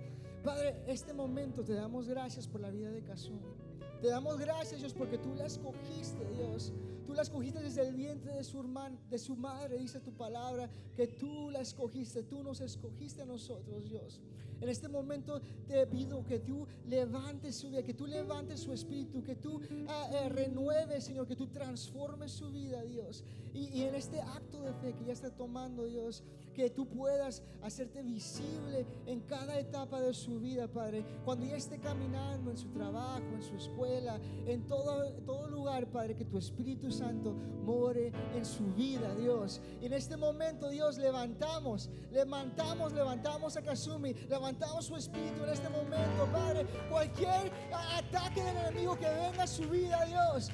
[0.44, 3.54] Padre, este momento te damos gracias por la vida de Kasumi.
[4.02, 6.74] Te damos gracias, Dios, porque tú la escogiste, Dios.
[7.12, 10.70] Tú la escogiste desde el vientre de su hermano, de su madre, dice tu palabra,
[10.96, 14.22] que tú la escogiste, tú nos escogiste a nosotros, Dios.
[14.62, 19.22] En este momento te pido que tú levantes su vida, que tú levantes su espíritu,
[19.26, 19.60] que tú
[19.90, 23.26] ah, eh, renueves, Señor, que tú transformes su vida, Dios.
[23.54, 27.44] Y, y en este acto de fe que ya está tomando, Dios, que tú puedas
[27.62, 31.06] hacerte visible en cada etapa de su vida, Padre.
[31.26, 36.16] Cuando ya esté caminando en su trabajo, en su escuela, en todo, todo lugar, Padre,
[36.16, 37.34] que tu Espíritu Santo
[37.64, 39.62] more en su vida, Dios.
[39.82, 45.70] Y en este momento, Dios, levantamos, levantamos, levantamos a Kasumi, levantamos su espíritu en este
[45.70, 46.66] momento, Padre.
[46.90, 47.52] Cualquier
[47.98, 50.50] ataque del enemigo que venga a su vida, Dios,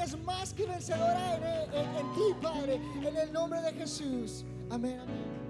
[0.00, 1.42] es más que vencedora en,
[1.74, 2.76] en- en ti, Padre,
[3.06, 4.44] en el nombre de Jesús.
[4.70, 5.41] Amén, amén.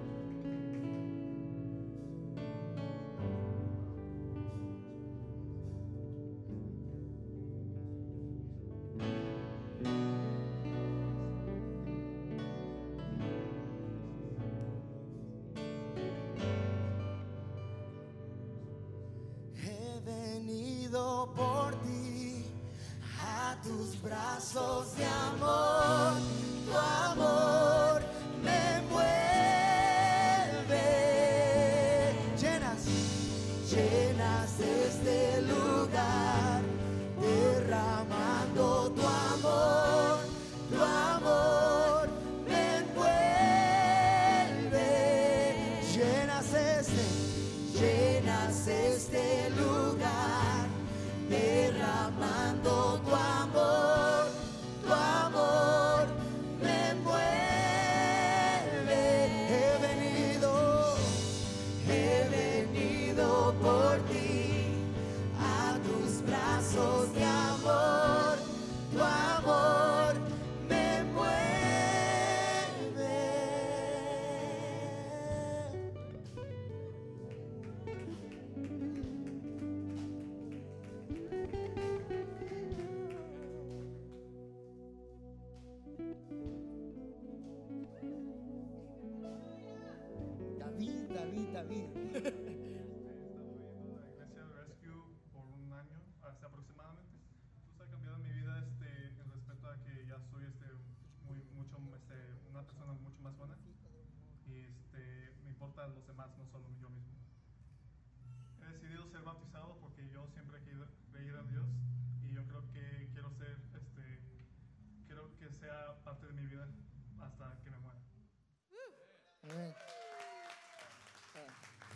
[46.43, 50.67] Llenas este llenas este lugar,
[51.29, 53.42] derramando tu amor,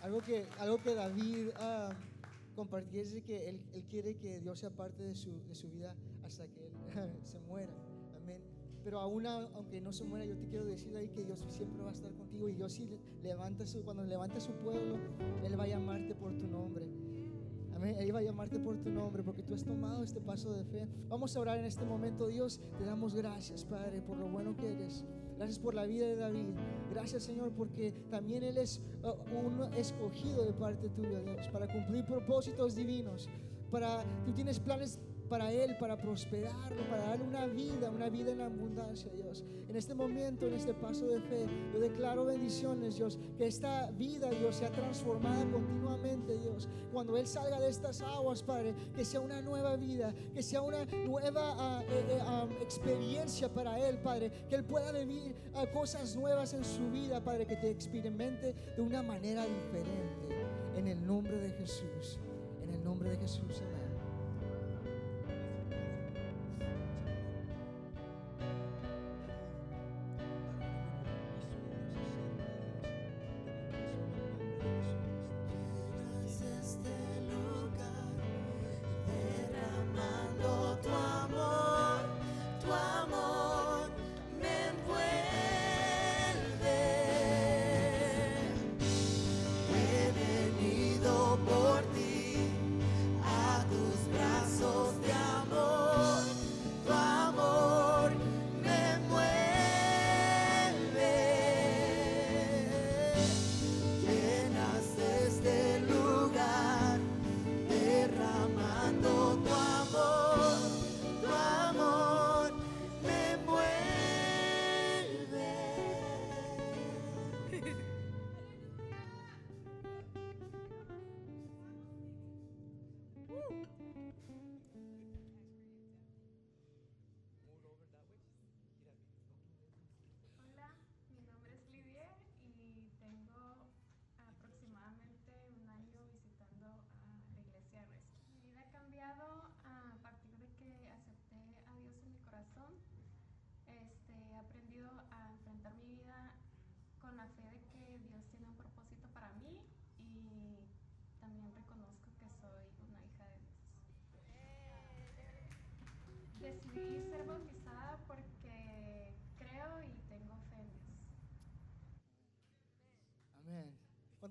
[0.07, 1.49] algo, que, algo que David
[2.55, 5.95] compartió es que él, él quiere que Dios sea parte de su, de su vida
[6.23, 6.71] hasta que él
[7.23, 7.73] se muera.
[8.21, 8.39] Amén.
[8.83, 11.89] Pero aún aunque no se muera, yo te quiero decir ahí que Dios siempre va
[11.89, 12.89] a estar contigo y Dios si
[13.21, 14.97] levanta su, cuando levanta su pueblo,
[15.43, 16.85] Él va a llamarte por tu nombre.
[17.75, 17.97] Amén.
[17.99, 20.87] Él va a llamarte por tu nombre porque tú has tomado este paso de fe.
[21.09, 22.27] Vamos a orar en este momento.
[22.27, 25.05] Dios, te damos gracias, Padre, por lo bueno que eres.
[25.38, 26.47] Gracias por la vida de David.
[26.89, 32.05] Gracias, Señor, porque también Él es uh, un escogido de parte tuya, Dios, para cumplir
[32.05, 33.29] propósitos divinos.
[33.69, 38.41] Para, tú tienes planes para Él, para prosperarlo, para darle una vida, una vida en
[38.41, 39.43] abundancia, Dios.
[39.69, 44.30] En este momento, en este paso de fe, yo declaro bendiciones, Dios, que esta vida,
[44.30, 46.67] Dios, sea transformada continuamente, Dios.
[46.91, 50.86] Cuando Él salga de estas aguas, Padre, que sea una nueva vida, que sea una
[50.86, 56.15] nueva ah, eh, eh, ah, experiencia para Él, Padre, que Él pueda vivir ah, cosas
[56.15, 60.47] nuevas en su vida, Padre, que te experimente de una manera diferente.
[60.75, 62.19] En el nombre de Jesús,
[62.63, 63.86] en el nombre de Jesús, amén.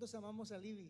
[0.06, 0.88] ¿Cuántos amamos a Libby?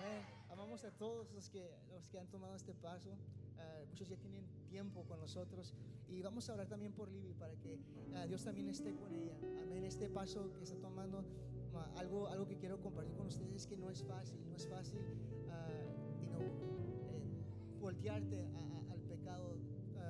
[0.00, 0.20] Amén.
[0.50, 3.10] Amamos a todos los que, los que han tomado este paso.
[3.56, 5.72] ah, muchos ya tienen tiempo con nosotros.
[6.08, 7.78] Y vamos a orar también por Libby para que
[8.16, 9.36] ah, Dios también esté con ella.
[9.62, 9.84] Amén.
[9.84, 11.24] Este paso que está tomando,
[11.76, 14.66] ah, algo, algo que quiero compartir con ustedes es que no es fácil, no es
[14.66, 14.98] fácil
[15.48, 15.68] ah,
[16.20, 19.56] you know, eh, voltearte a- a- al pecado,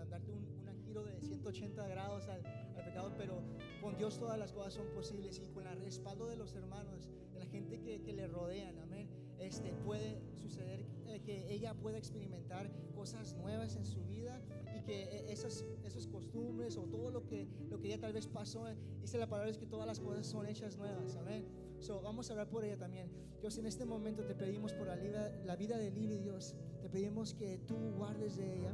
[0.09, 3.43] darte un, un giro de 180 grados al, al pecado, pero
[3.83, 7.11] con Dios todas las cosas son posibles y con el respaldo de los hermanos,
[7.57, 13.35] gente que, que le rodean, amén, este, puede suceder eh, que ella pueda experimentar cosas
[13.35, 14.43] nuevas en su vida
[14.77, 18.27] y que eh, esas, esas costumbres o todo lo que, lo que ella tal vez
[18.27, 21.47] pasó, eh, dice la palabra es que todas las cosas son hechas nuevas, amén.
[21.79, 23.11] So, vamos a hablar por ella también.
[23.41, 26.55] Dios, en este momento te pedimos por la vida, la vida de Libby, Dios.
[26.81, 28.73] Te pedimos que tú guardes de ella,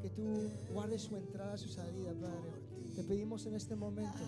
[0.00, 2.50] que tú guardes su entrada, su salida, Padre.
[2.94, 4.18] Te pedimos en este momento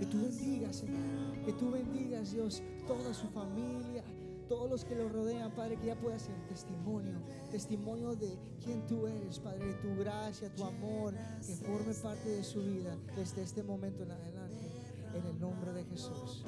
[0.00, 1.44] que tú bendigas, Señor.
[1.44, 4.02] Que tú bendigas, Dios, toda su familia,
[4.48, 7.18] todos los que lo rodean, Padre, que ya pueda ser testimonio,
[7.50, 11.14] testimonio de quién tú eres, Padre, de tu gracia, tu amor,
[11.46, 14.72] que forme parte de su vida desde este momento en adelante,
[15.14, 16.44] en el nombre de Jesús.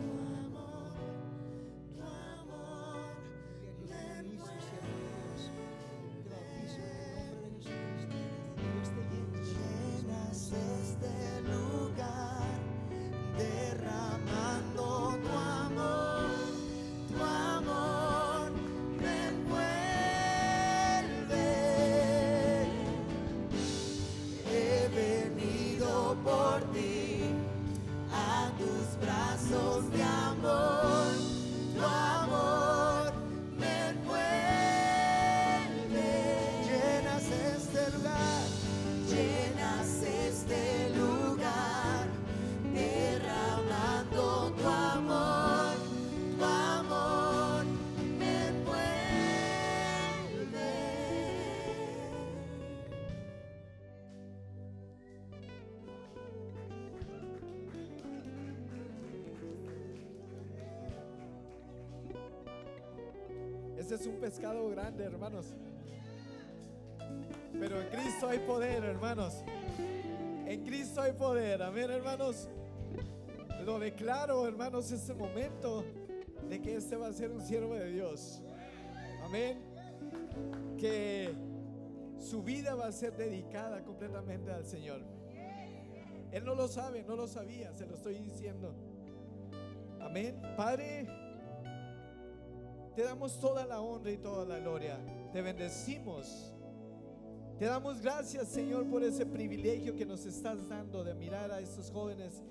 [64.02, 65.54] Es un pescado grande, hermanos.
[67.52, 69.44] Pero en Cristo hay poder, hermanos.
[70.44, 71.62] En Cristo hay poder.
[71.62, 72.48] Amén, hermanos.
[73.64, 75.84] Lo declaro, hermanos, este momento
[76.48, 78.42] de que este va a ser un siervo de Dios.
[79.22, 79.60] Amén.
[80.80, 81.32] Que
[82.18, 85.00] su vida va a ser dedicada completamente al Señor.
[86.32, 88.74] Él no lo sabe, no lo sabía, se lo estoy diciendo.
[90.00, 90.42] Amén.
[90.56, 91.06] Padre,
[92.94, 94.98] te damos toda la honra y toda la gloria.
[95.32, 96.52] Te bendecimos.
[97.58, 101.90] Te damos gracias, Señor, por ese privilegio que nos estás dando de mirar a estos
[101.90, 102.42] jóvenes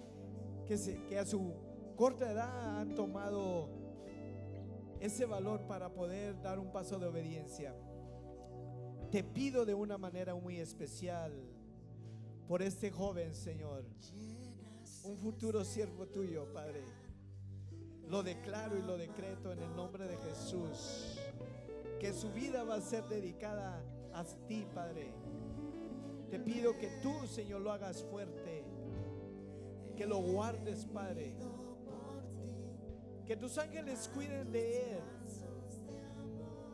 [0.65, 1.53] que, que a su
[1.95, 3.69] corta edad han tomado
[4.99, 7.75] ese valor para poder dar un paso de obediencia.
[9.11, 11.33] Te pido de una manera muy especial
[12.47, 13.83] por este joven, Señor,
[15.03, 16.83] un futuro siervo tuyo, Padre.
[18.11, 21.17] Lo declaro y lo decreto en el nombre de Jesús.
[21.97, 23.81] Que su vida va a ser dedicada
[24.13, 25.13] a ti, Padre.
[26.29, 28.65] Te pido que tú, Señor, lo hagas fuerte.
[29.95, 31.33] Que lo guardes, Padre.
[33.25, 35.03] Que tus ángeles cuiden de él.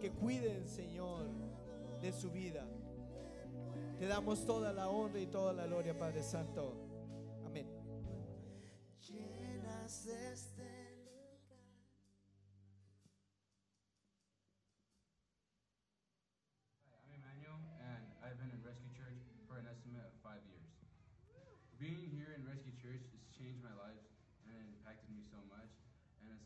[0.02, 1.28] Que cuiden, Señor,
[2.02, 2.66] de su vida.
[4.00, 6.87] Te damos toda la honra y toda la gloria, Padre Santo.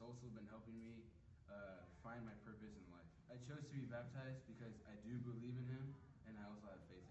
[0.01, 1.05] Also been helping me
[1.49, 3.07] uh, find my purpose in life.
[3.29, 5.93] I chose to be baptized because I do believe in Him,
[6.27, 7.10] and I also have faith in Him.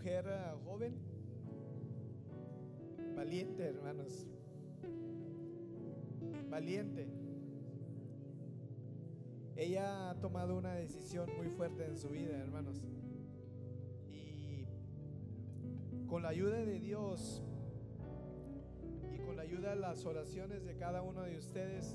[0.00, 0.94] Mujer eh, joven,
[3.14, 4.26] valiente, hermanos.
[6.48, 7.06] Valiente.
[9.56, 12.82] Ella ha tomado una decisión muy fuerte en su vida, hermanos.
[14.10, 14.64] Y
[16.06, 17.42] con la ayuda de Dios
[19.12, 21.94] y con la ayuda de las oraciones de cada uno de ustedes,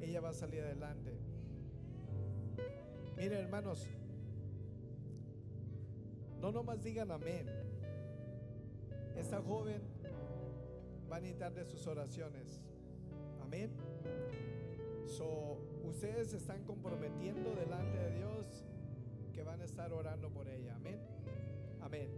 [0.00, 1.12] ella va a salir adelante.
[3.16, 3.88] Miren, hermanos,
[6.40, 7.46] no nomás digan amén.
[9.16, 9.82] Esta joven
[11.10, 12.60] va a necesitar de sus oraciones.
[13.42, 13.70] Amén.
[15.06, 18.64] So, ustedes están comprometiendo delante de Dios
[19.32, 20.76] que van a estar orando por ella.
[20.76, 21.00] Amén.
[21.80, 22.10] Amén.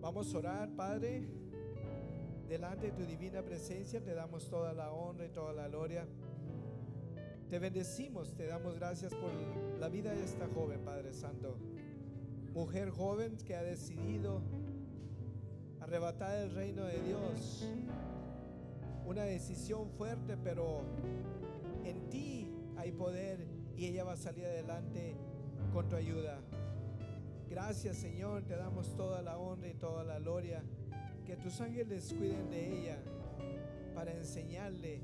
[0.00, 1.26] Vamos a orar, Padre.
[2.48, 6.06] Delante de tu divina presencia te damos toda la honra y toda la gloria.
[7.48, 9.30] Te bendecimos, te damos gracias por
[9.78, 11.56] la vida de esta joven, Padre Santo.
[12.56, 14.40] Mujer joven que ha decidido
[15.78, 17.68] arrebatar el reino de Dios.
[19.04, 20.80] Una decisión fuerte, pero
[21.84, 23.46] en ti hay poder
[23.76, 25.18] y ella va a salir adelante
[25.70, 26.40] con tu ayuda.
[27.50, 30.64] Gracias Señor, te damos toda la honra y toda la gloria.
[31.26, 32.98] Que tus ángeles cuiden de ella
[33.94, 35.02] para enseñarle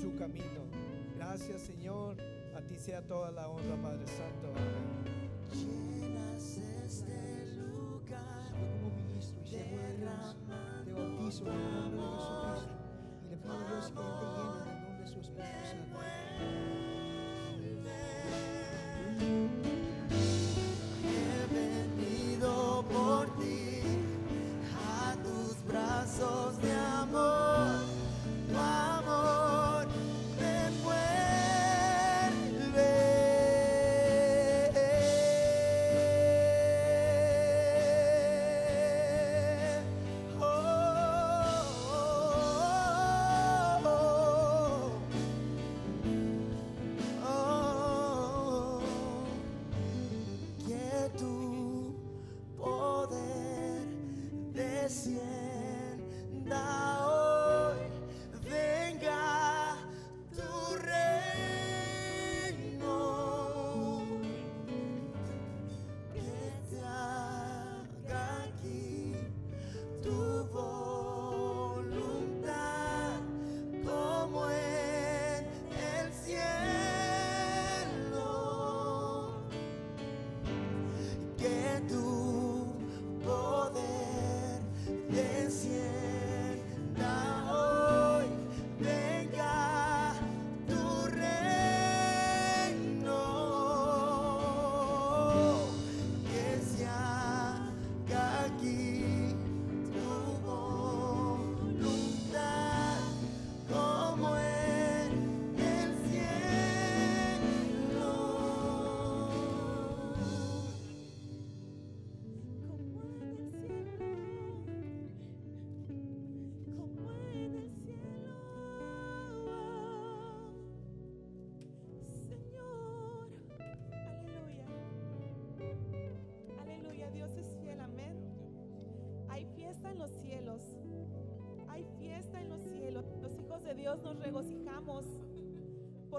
[0.00, 0.68] su camino.
[1.16, 2.16] Gracias Señor,
[2.56, 4.52] a ti sea toda la honra Padre Santo.
[5.50, 6.11] Amén.
[11.40, 12.68] En el nombre de Jesucristo
[13.24, 16.71] y le a Dios que te llene en el Espíritu Santo.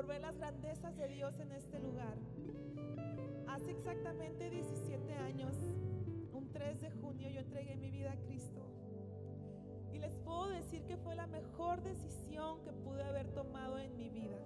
[0.04, 2.18] Por ver las grandezas de Dios en este lugar.
[3.48, 5.56] Hace exactamente 17 años,
[6.34, 8.62] un 3 de junio, yo entregué mi vida a Cristo.
[9.94, 14.10] Y les puedo decir que fue la mejor decisión que pude haber tomado en mi
[14.10, 14.38] vida.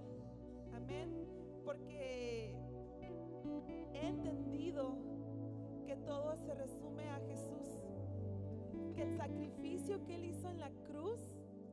[0.75, 1.25] Amén.
[1.65, 2.55] Porque
[3.93, 4.95] he entendido
[5.87, 7.81] que todo se resume a Jesús.
[8.93, 11.19] Que el sacrificio que Él hizo en la cruz,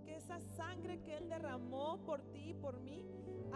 [0.07, 3.05] que esa sangre que Él derramó por ti y por mí,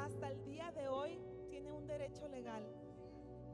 [0.05, 1.19] hasta el día de hoy
[1.49, 2.65] tiene un derecho legal.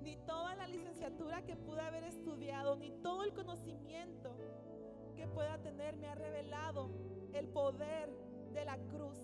[0.02, 4.36] Ni toda la licenciatura que pude haber estudiado, ni todo el conocimiento
[5.16, 6.90] que pueda tener me ha revelado
[7.32, 8.10] el poder
[8.52, 9.18] de la cruz.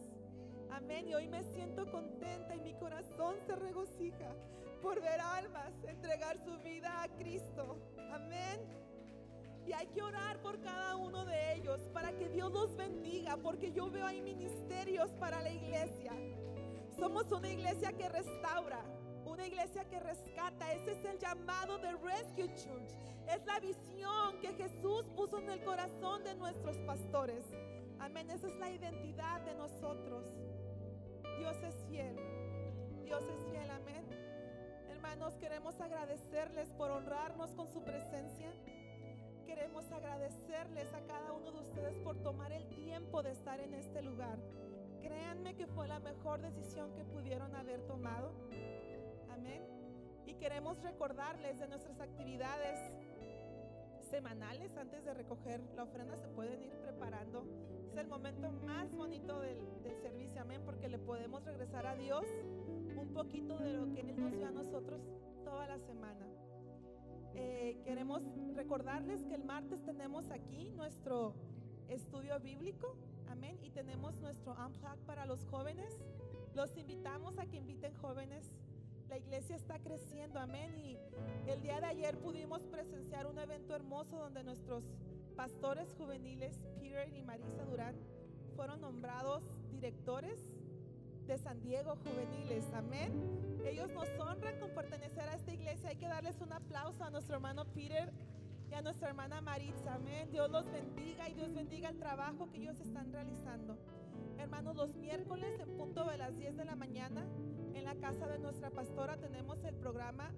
[0.71, 1.09] Amén.
[1.09, 4.35] Y hoy me siento contenta y mi corazón se regocija
[4.81, 7.77] por ver almas entregar su vida a Cristo.
[8.13, 8.61] Amén.
[9.67, 13.73] Y hay que orar por cada uno de ellos para que Dios los bendiga, porque
[13.73, 16.13] yo veo ahí ministerios para la iglesia.
[17.01, 18.85] Somos una iglesia que restaura,
[19.25, 20.71] una iglesia que rescata.
[20.75, 22.91] Ese es el llamado de Rescue Church.
[23.27, 27.47] Es la visión que Jesús puso en el corazón de nuestros pastores.
[28.01, 28.31] Amén.
[28.31, 30.27] Esa es la identidad de nosotros.
[31.39, 32.17] Dios es fiel.
[33.03, 33.71] Dios es fiel.
[33.71, 34.05] Amén.
[34.91, 38.53] Hermanos, queremos agradecerles por honrarnos con su presencia.
[39.47, 44.03] Queremos agradecerles a cada uno de ustedes por tomar el tiempo de estar en este
[44.03, 44.39] lugar.
[45.03, 48.33] Créanme que fue la mejor decisión que pudieron haber tomado.
[49.31, 49.63] Amén.
[50.27, 52.79] Y queremos recordarles de nuestras actividades
[54.11, 56.17] semanales antes de recoger la ofrenda.
[56.17, 57.45] Se pueden ir preparando.
[57.91, 60.41] Es el momento más bonito del, del servicio.
[60.43, 60.63] Amén.
[60.65, 62.27] Porque le podemos regresar a Dios
[62.97, 65.01] un poquito de lo que Él nos dio a nosotros
[65.45, 66.27] toda la semana.
[67.35, 68.23] Eh, queremos
[68.55, 71.35] recordarles que el martes tenemos aquí nuestro
[71.89, 72.97] estudio bíblico,
[73.31, 75.99] amén, y tenemos nuestro unplug para los jóvenes.
[76.55, 78.45] Los invitamos a que inviten jóvenes.
[79.09, 80.99] La iglesia está creciendo, amén, y
[81.49, 84.85] el día de ayer pudimos presenciar un evento hermoso donde nuestros
[85.37, 87.97] pastores juveniles, Peter y Marisa Durán,
[88.55, 90.39] fueron nombrados directores
[91.27, 93.59] de San Diego juveniles, amén.
[93.65, 95.91] Ellos nos honran con pertenecer a esta iglesia.
[95.91, 98.13] Hay que darles un aplauso a nuestro hermano Peter
[98.71, 99.95] y a nuestra hermana Maritza.
[99.95, 100.29] Amén.
[100.31, 103.77] Dios los bendiga y Dios bendiga el trabajo que ellos están realizando.
[104.39, 107.27] Hermanos, los miércoles en punto de las 10 de la mañana
[107.75, 110.31] en la casa de nuestra pastora tenemos el programa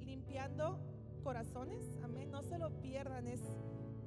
[0.00, 0.78] Limpiando
[1.22, 1.92] Corazones.
[2.02, 2.30] Amén.
[2.30, 3.26] No se lo pierdan.
[3.28, 3.42] Es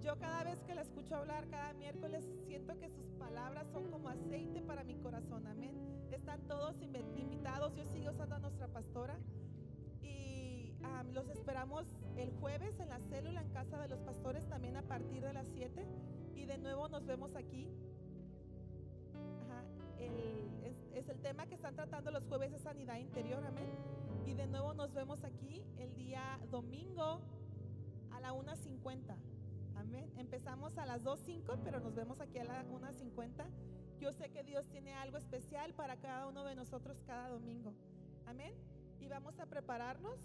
[0.01, 4.09] yo cada vez que la escucho hablar cada miércoles siento que sus palabras son como
[4.09, 5.45] aceite para mi corazón.
[5.45, 5.75] Amén.
[6.11, 7.75] Están todos invi- invitados.
[7.75, 9.19] Yo sigo usando a nuestra pastora.
[10.83, 11.85] Am, los esperamos
[12.17, 15.47] el jueves en la célula en casa de los pastores también a partir de las
[15.47, 15.85] 7.
[16.35, 17.69] Y de nuevo nos vemos aquí.
[19.13, 19.63] Ajá,
[19.99, 23.43] el- es, es el tema que están tratando los jueves de sanidad interior.
[23.45, 23.69] Amén.
[24.25, 27.21] Y de nuevo nos vemos aquí el día domingo
[28.11, 29.15] a la 1.50.
[29.75, 30.11] Amén.
[30.17, 33.45] Empezamos a las 2.05, pero nos vemos aquí a la 1.50.
[33.99, 37.73] Yo sé que Dios tiene algo especial para cada uno de nosotros cada domingo.
[38.25, 38.53] Amén.
[38.99, 40.19] Y vamos a prepararnos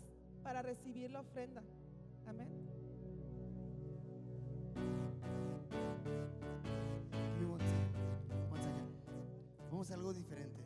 [0.46, 1.60] para recibir la ofrenda.
[2.24, 2.48] Amén.
[9.70, 10.60] Vamos a algo diferente.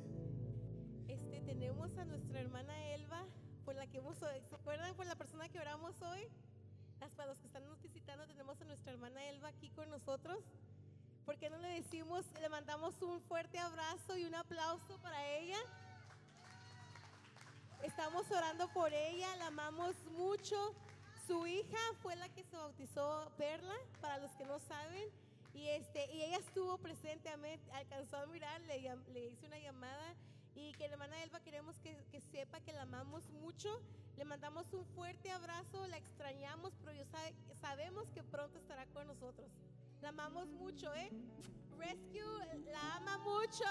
[1.08, 3.24] Este, tenemos a nuestra hermana Elba,
[3.64, 6.20] por la que hemos, ¿se acuerdan por la persona que oramos hoy?
[7.00, 10.38] Las- Para los que están nos visitando, tenemos a nuestra hermana Elba aquí con nosotros.
[11.24, 15.58] ¿Por qué no le decimos, le mandamos un fuerte abrazo y un aplauso para ella?
[17.82, 20.74] Estamos orando por ella, la amamos mucho.
[21.26, 25.08] Su hija fue la que se bautizó Perla, para los que no saben.
[25.54, 28.80] Y, este, y ella estuvo presente, amén, alcanzó a mirar, le,
[29.12, 30.14] le hice una llamada.
[30.54, 33.80] Y que la hermana Elba queremos que, que sepa que la amamos mucho.
[34.16, 39.06] Le mandamos un fuerte abrazo, la extrañamos, pero yo sabe- sabemos que pronto estará con
[39.06, 39.48] nosotros.
[40.02, 41.10] La amamos mucho, ¿eh?
[41.78, 43.64] Rescue la ama mucho.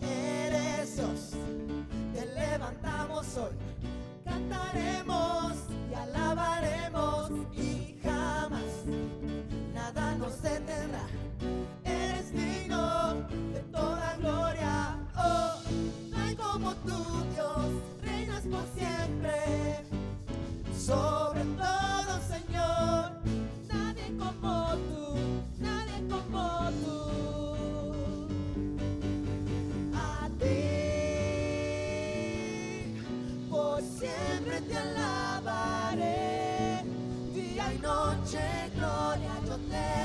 [0.00, 1.30] Eres Dios,
[2.14, 3.52] te levantamos hoy,
[4.24, 5.54] cantaremos
[5.90, 8.84] y alabaremos y jamás
[9.72, 11.06] nada nos detendrá.
[20.86, 23.12] Sobre todo Señor,
[23.72, 25.14] nadie como tú,
[25.60, 26.98] nadie como tú.
[29.94, 30.72] A ti
[33.48, 36.82] por siempre te alabaré,
[37.32, 38.42] día y noche
[38.74, 40.01] gloria yo te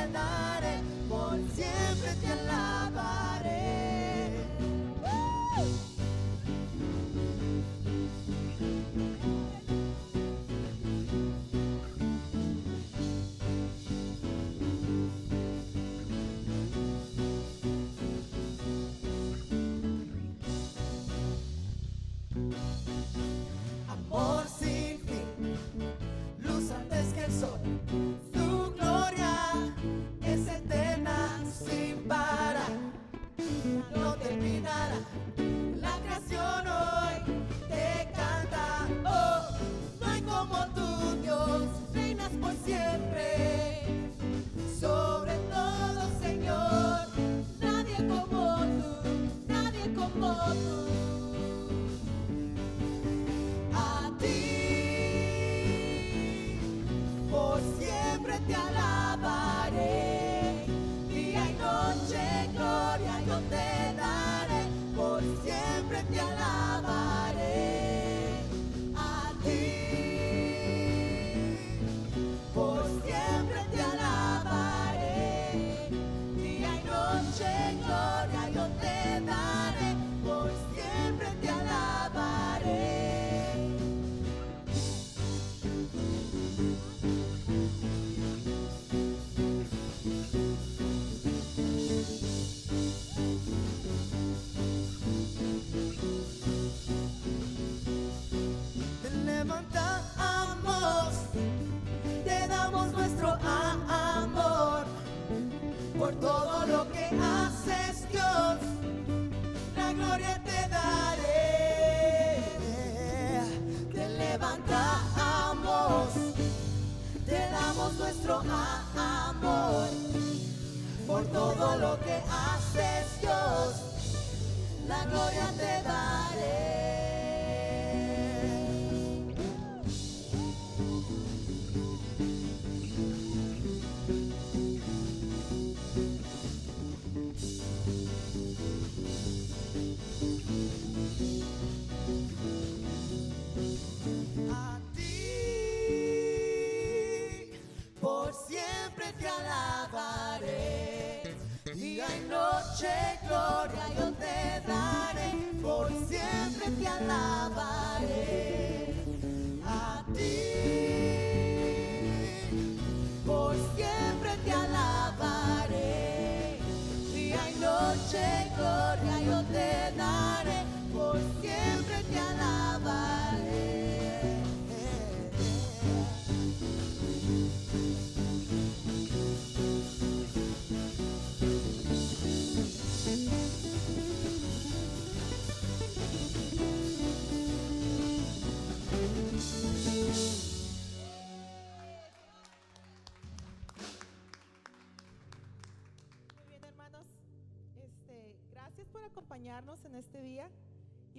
[151.78, 152.37] Día y noche,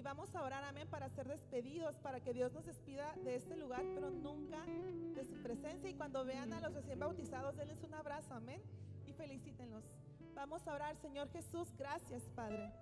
[0.09, 3.82] vamos a orar, amén, para ser despedidos, para que Dios nos despida de este lugar,
[3.94, 5.90] pero nunca de su presencia.
[5.90, 8.62] Y cuando vean a los recién bautizados, denles un abrazo, amén,
[9.06, 9.84] y felicítenlos.
[10.34, 12.72] Vamos a orar, Señor Jesús, gracias, Padre.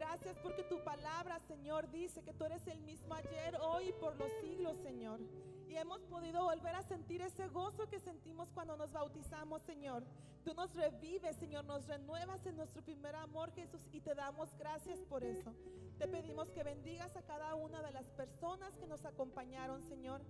[0.00, 4.16] Gracias porque tu palabra, Señor, dice que tú eres el mismo ayer, hoy y por
[4.16, 5.20] los siglos, Señor.
[5.68, 10.02] Y hemos podido volver a sentir ese gozo que sentimos cuando nos bautizamos, Señor.
[10.42, 14.98] Tú nos revives, Señor, nos renuevas en nuestro primer amor, Jesús, y te damos gracias
[15.00, 15.54] por eso.
[15.98, 20.22] Te pedimos que bendigas a cada una de las personas que nos acompañaron, Señor,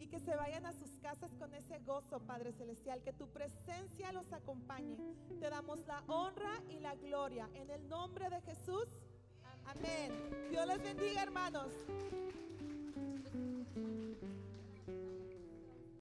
[0.00, 4.10] y que se vayan a sus casas con ese gozo, Padre Celestial, que tu presencia
[4.12, 4.96] los acompañe.
[5.38, 8.88] Te damos la honra y la gloria en el nombre de Jesús.
[9.68, 10.12] Amén.
[10.50, 11.72] Dios les bendiga, hermanos.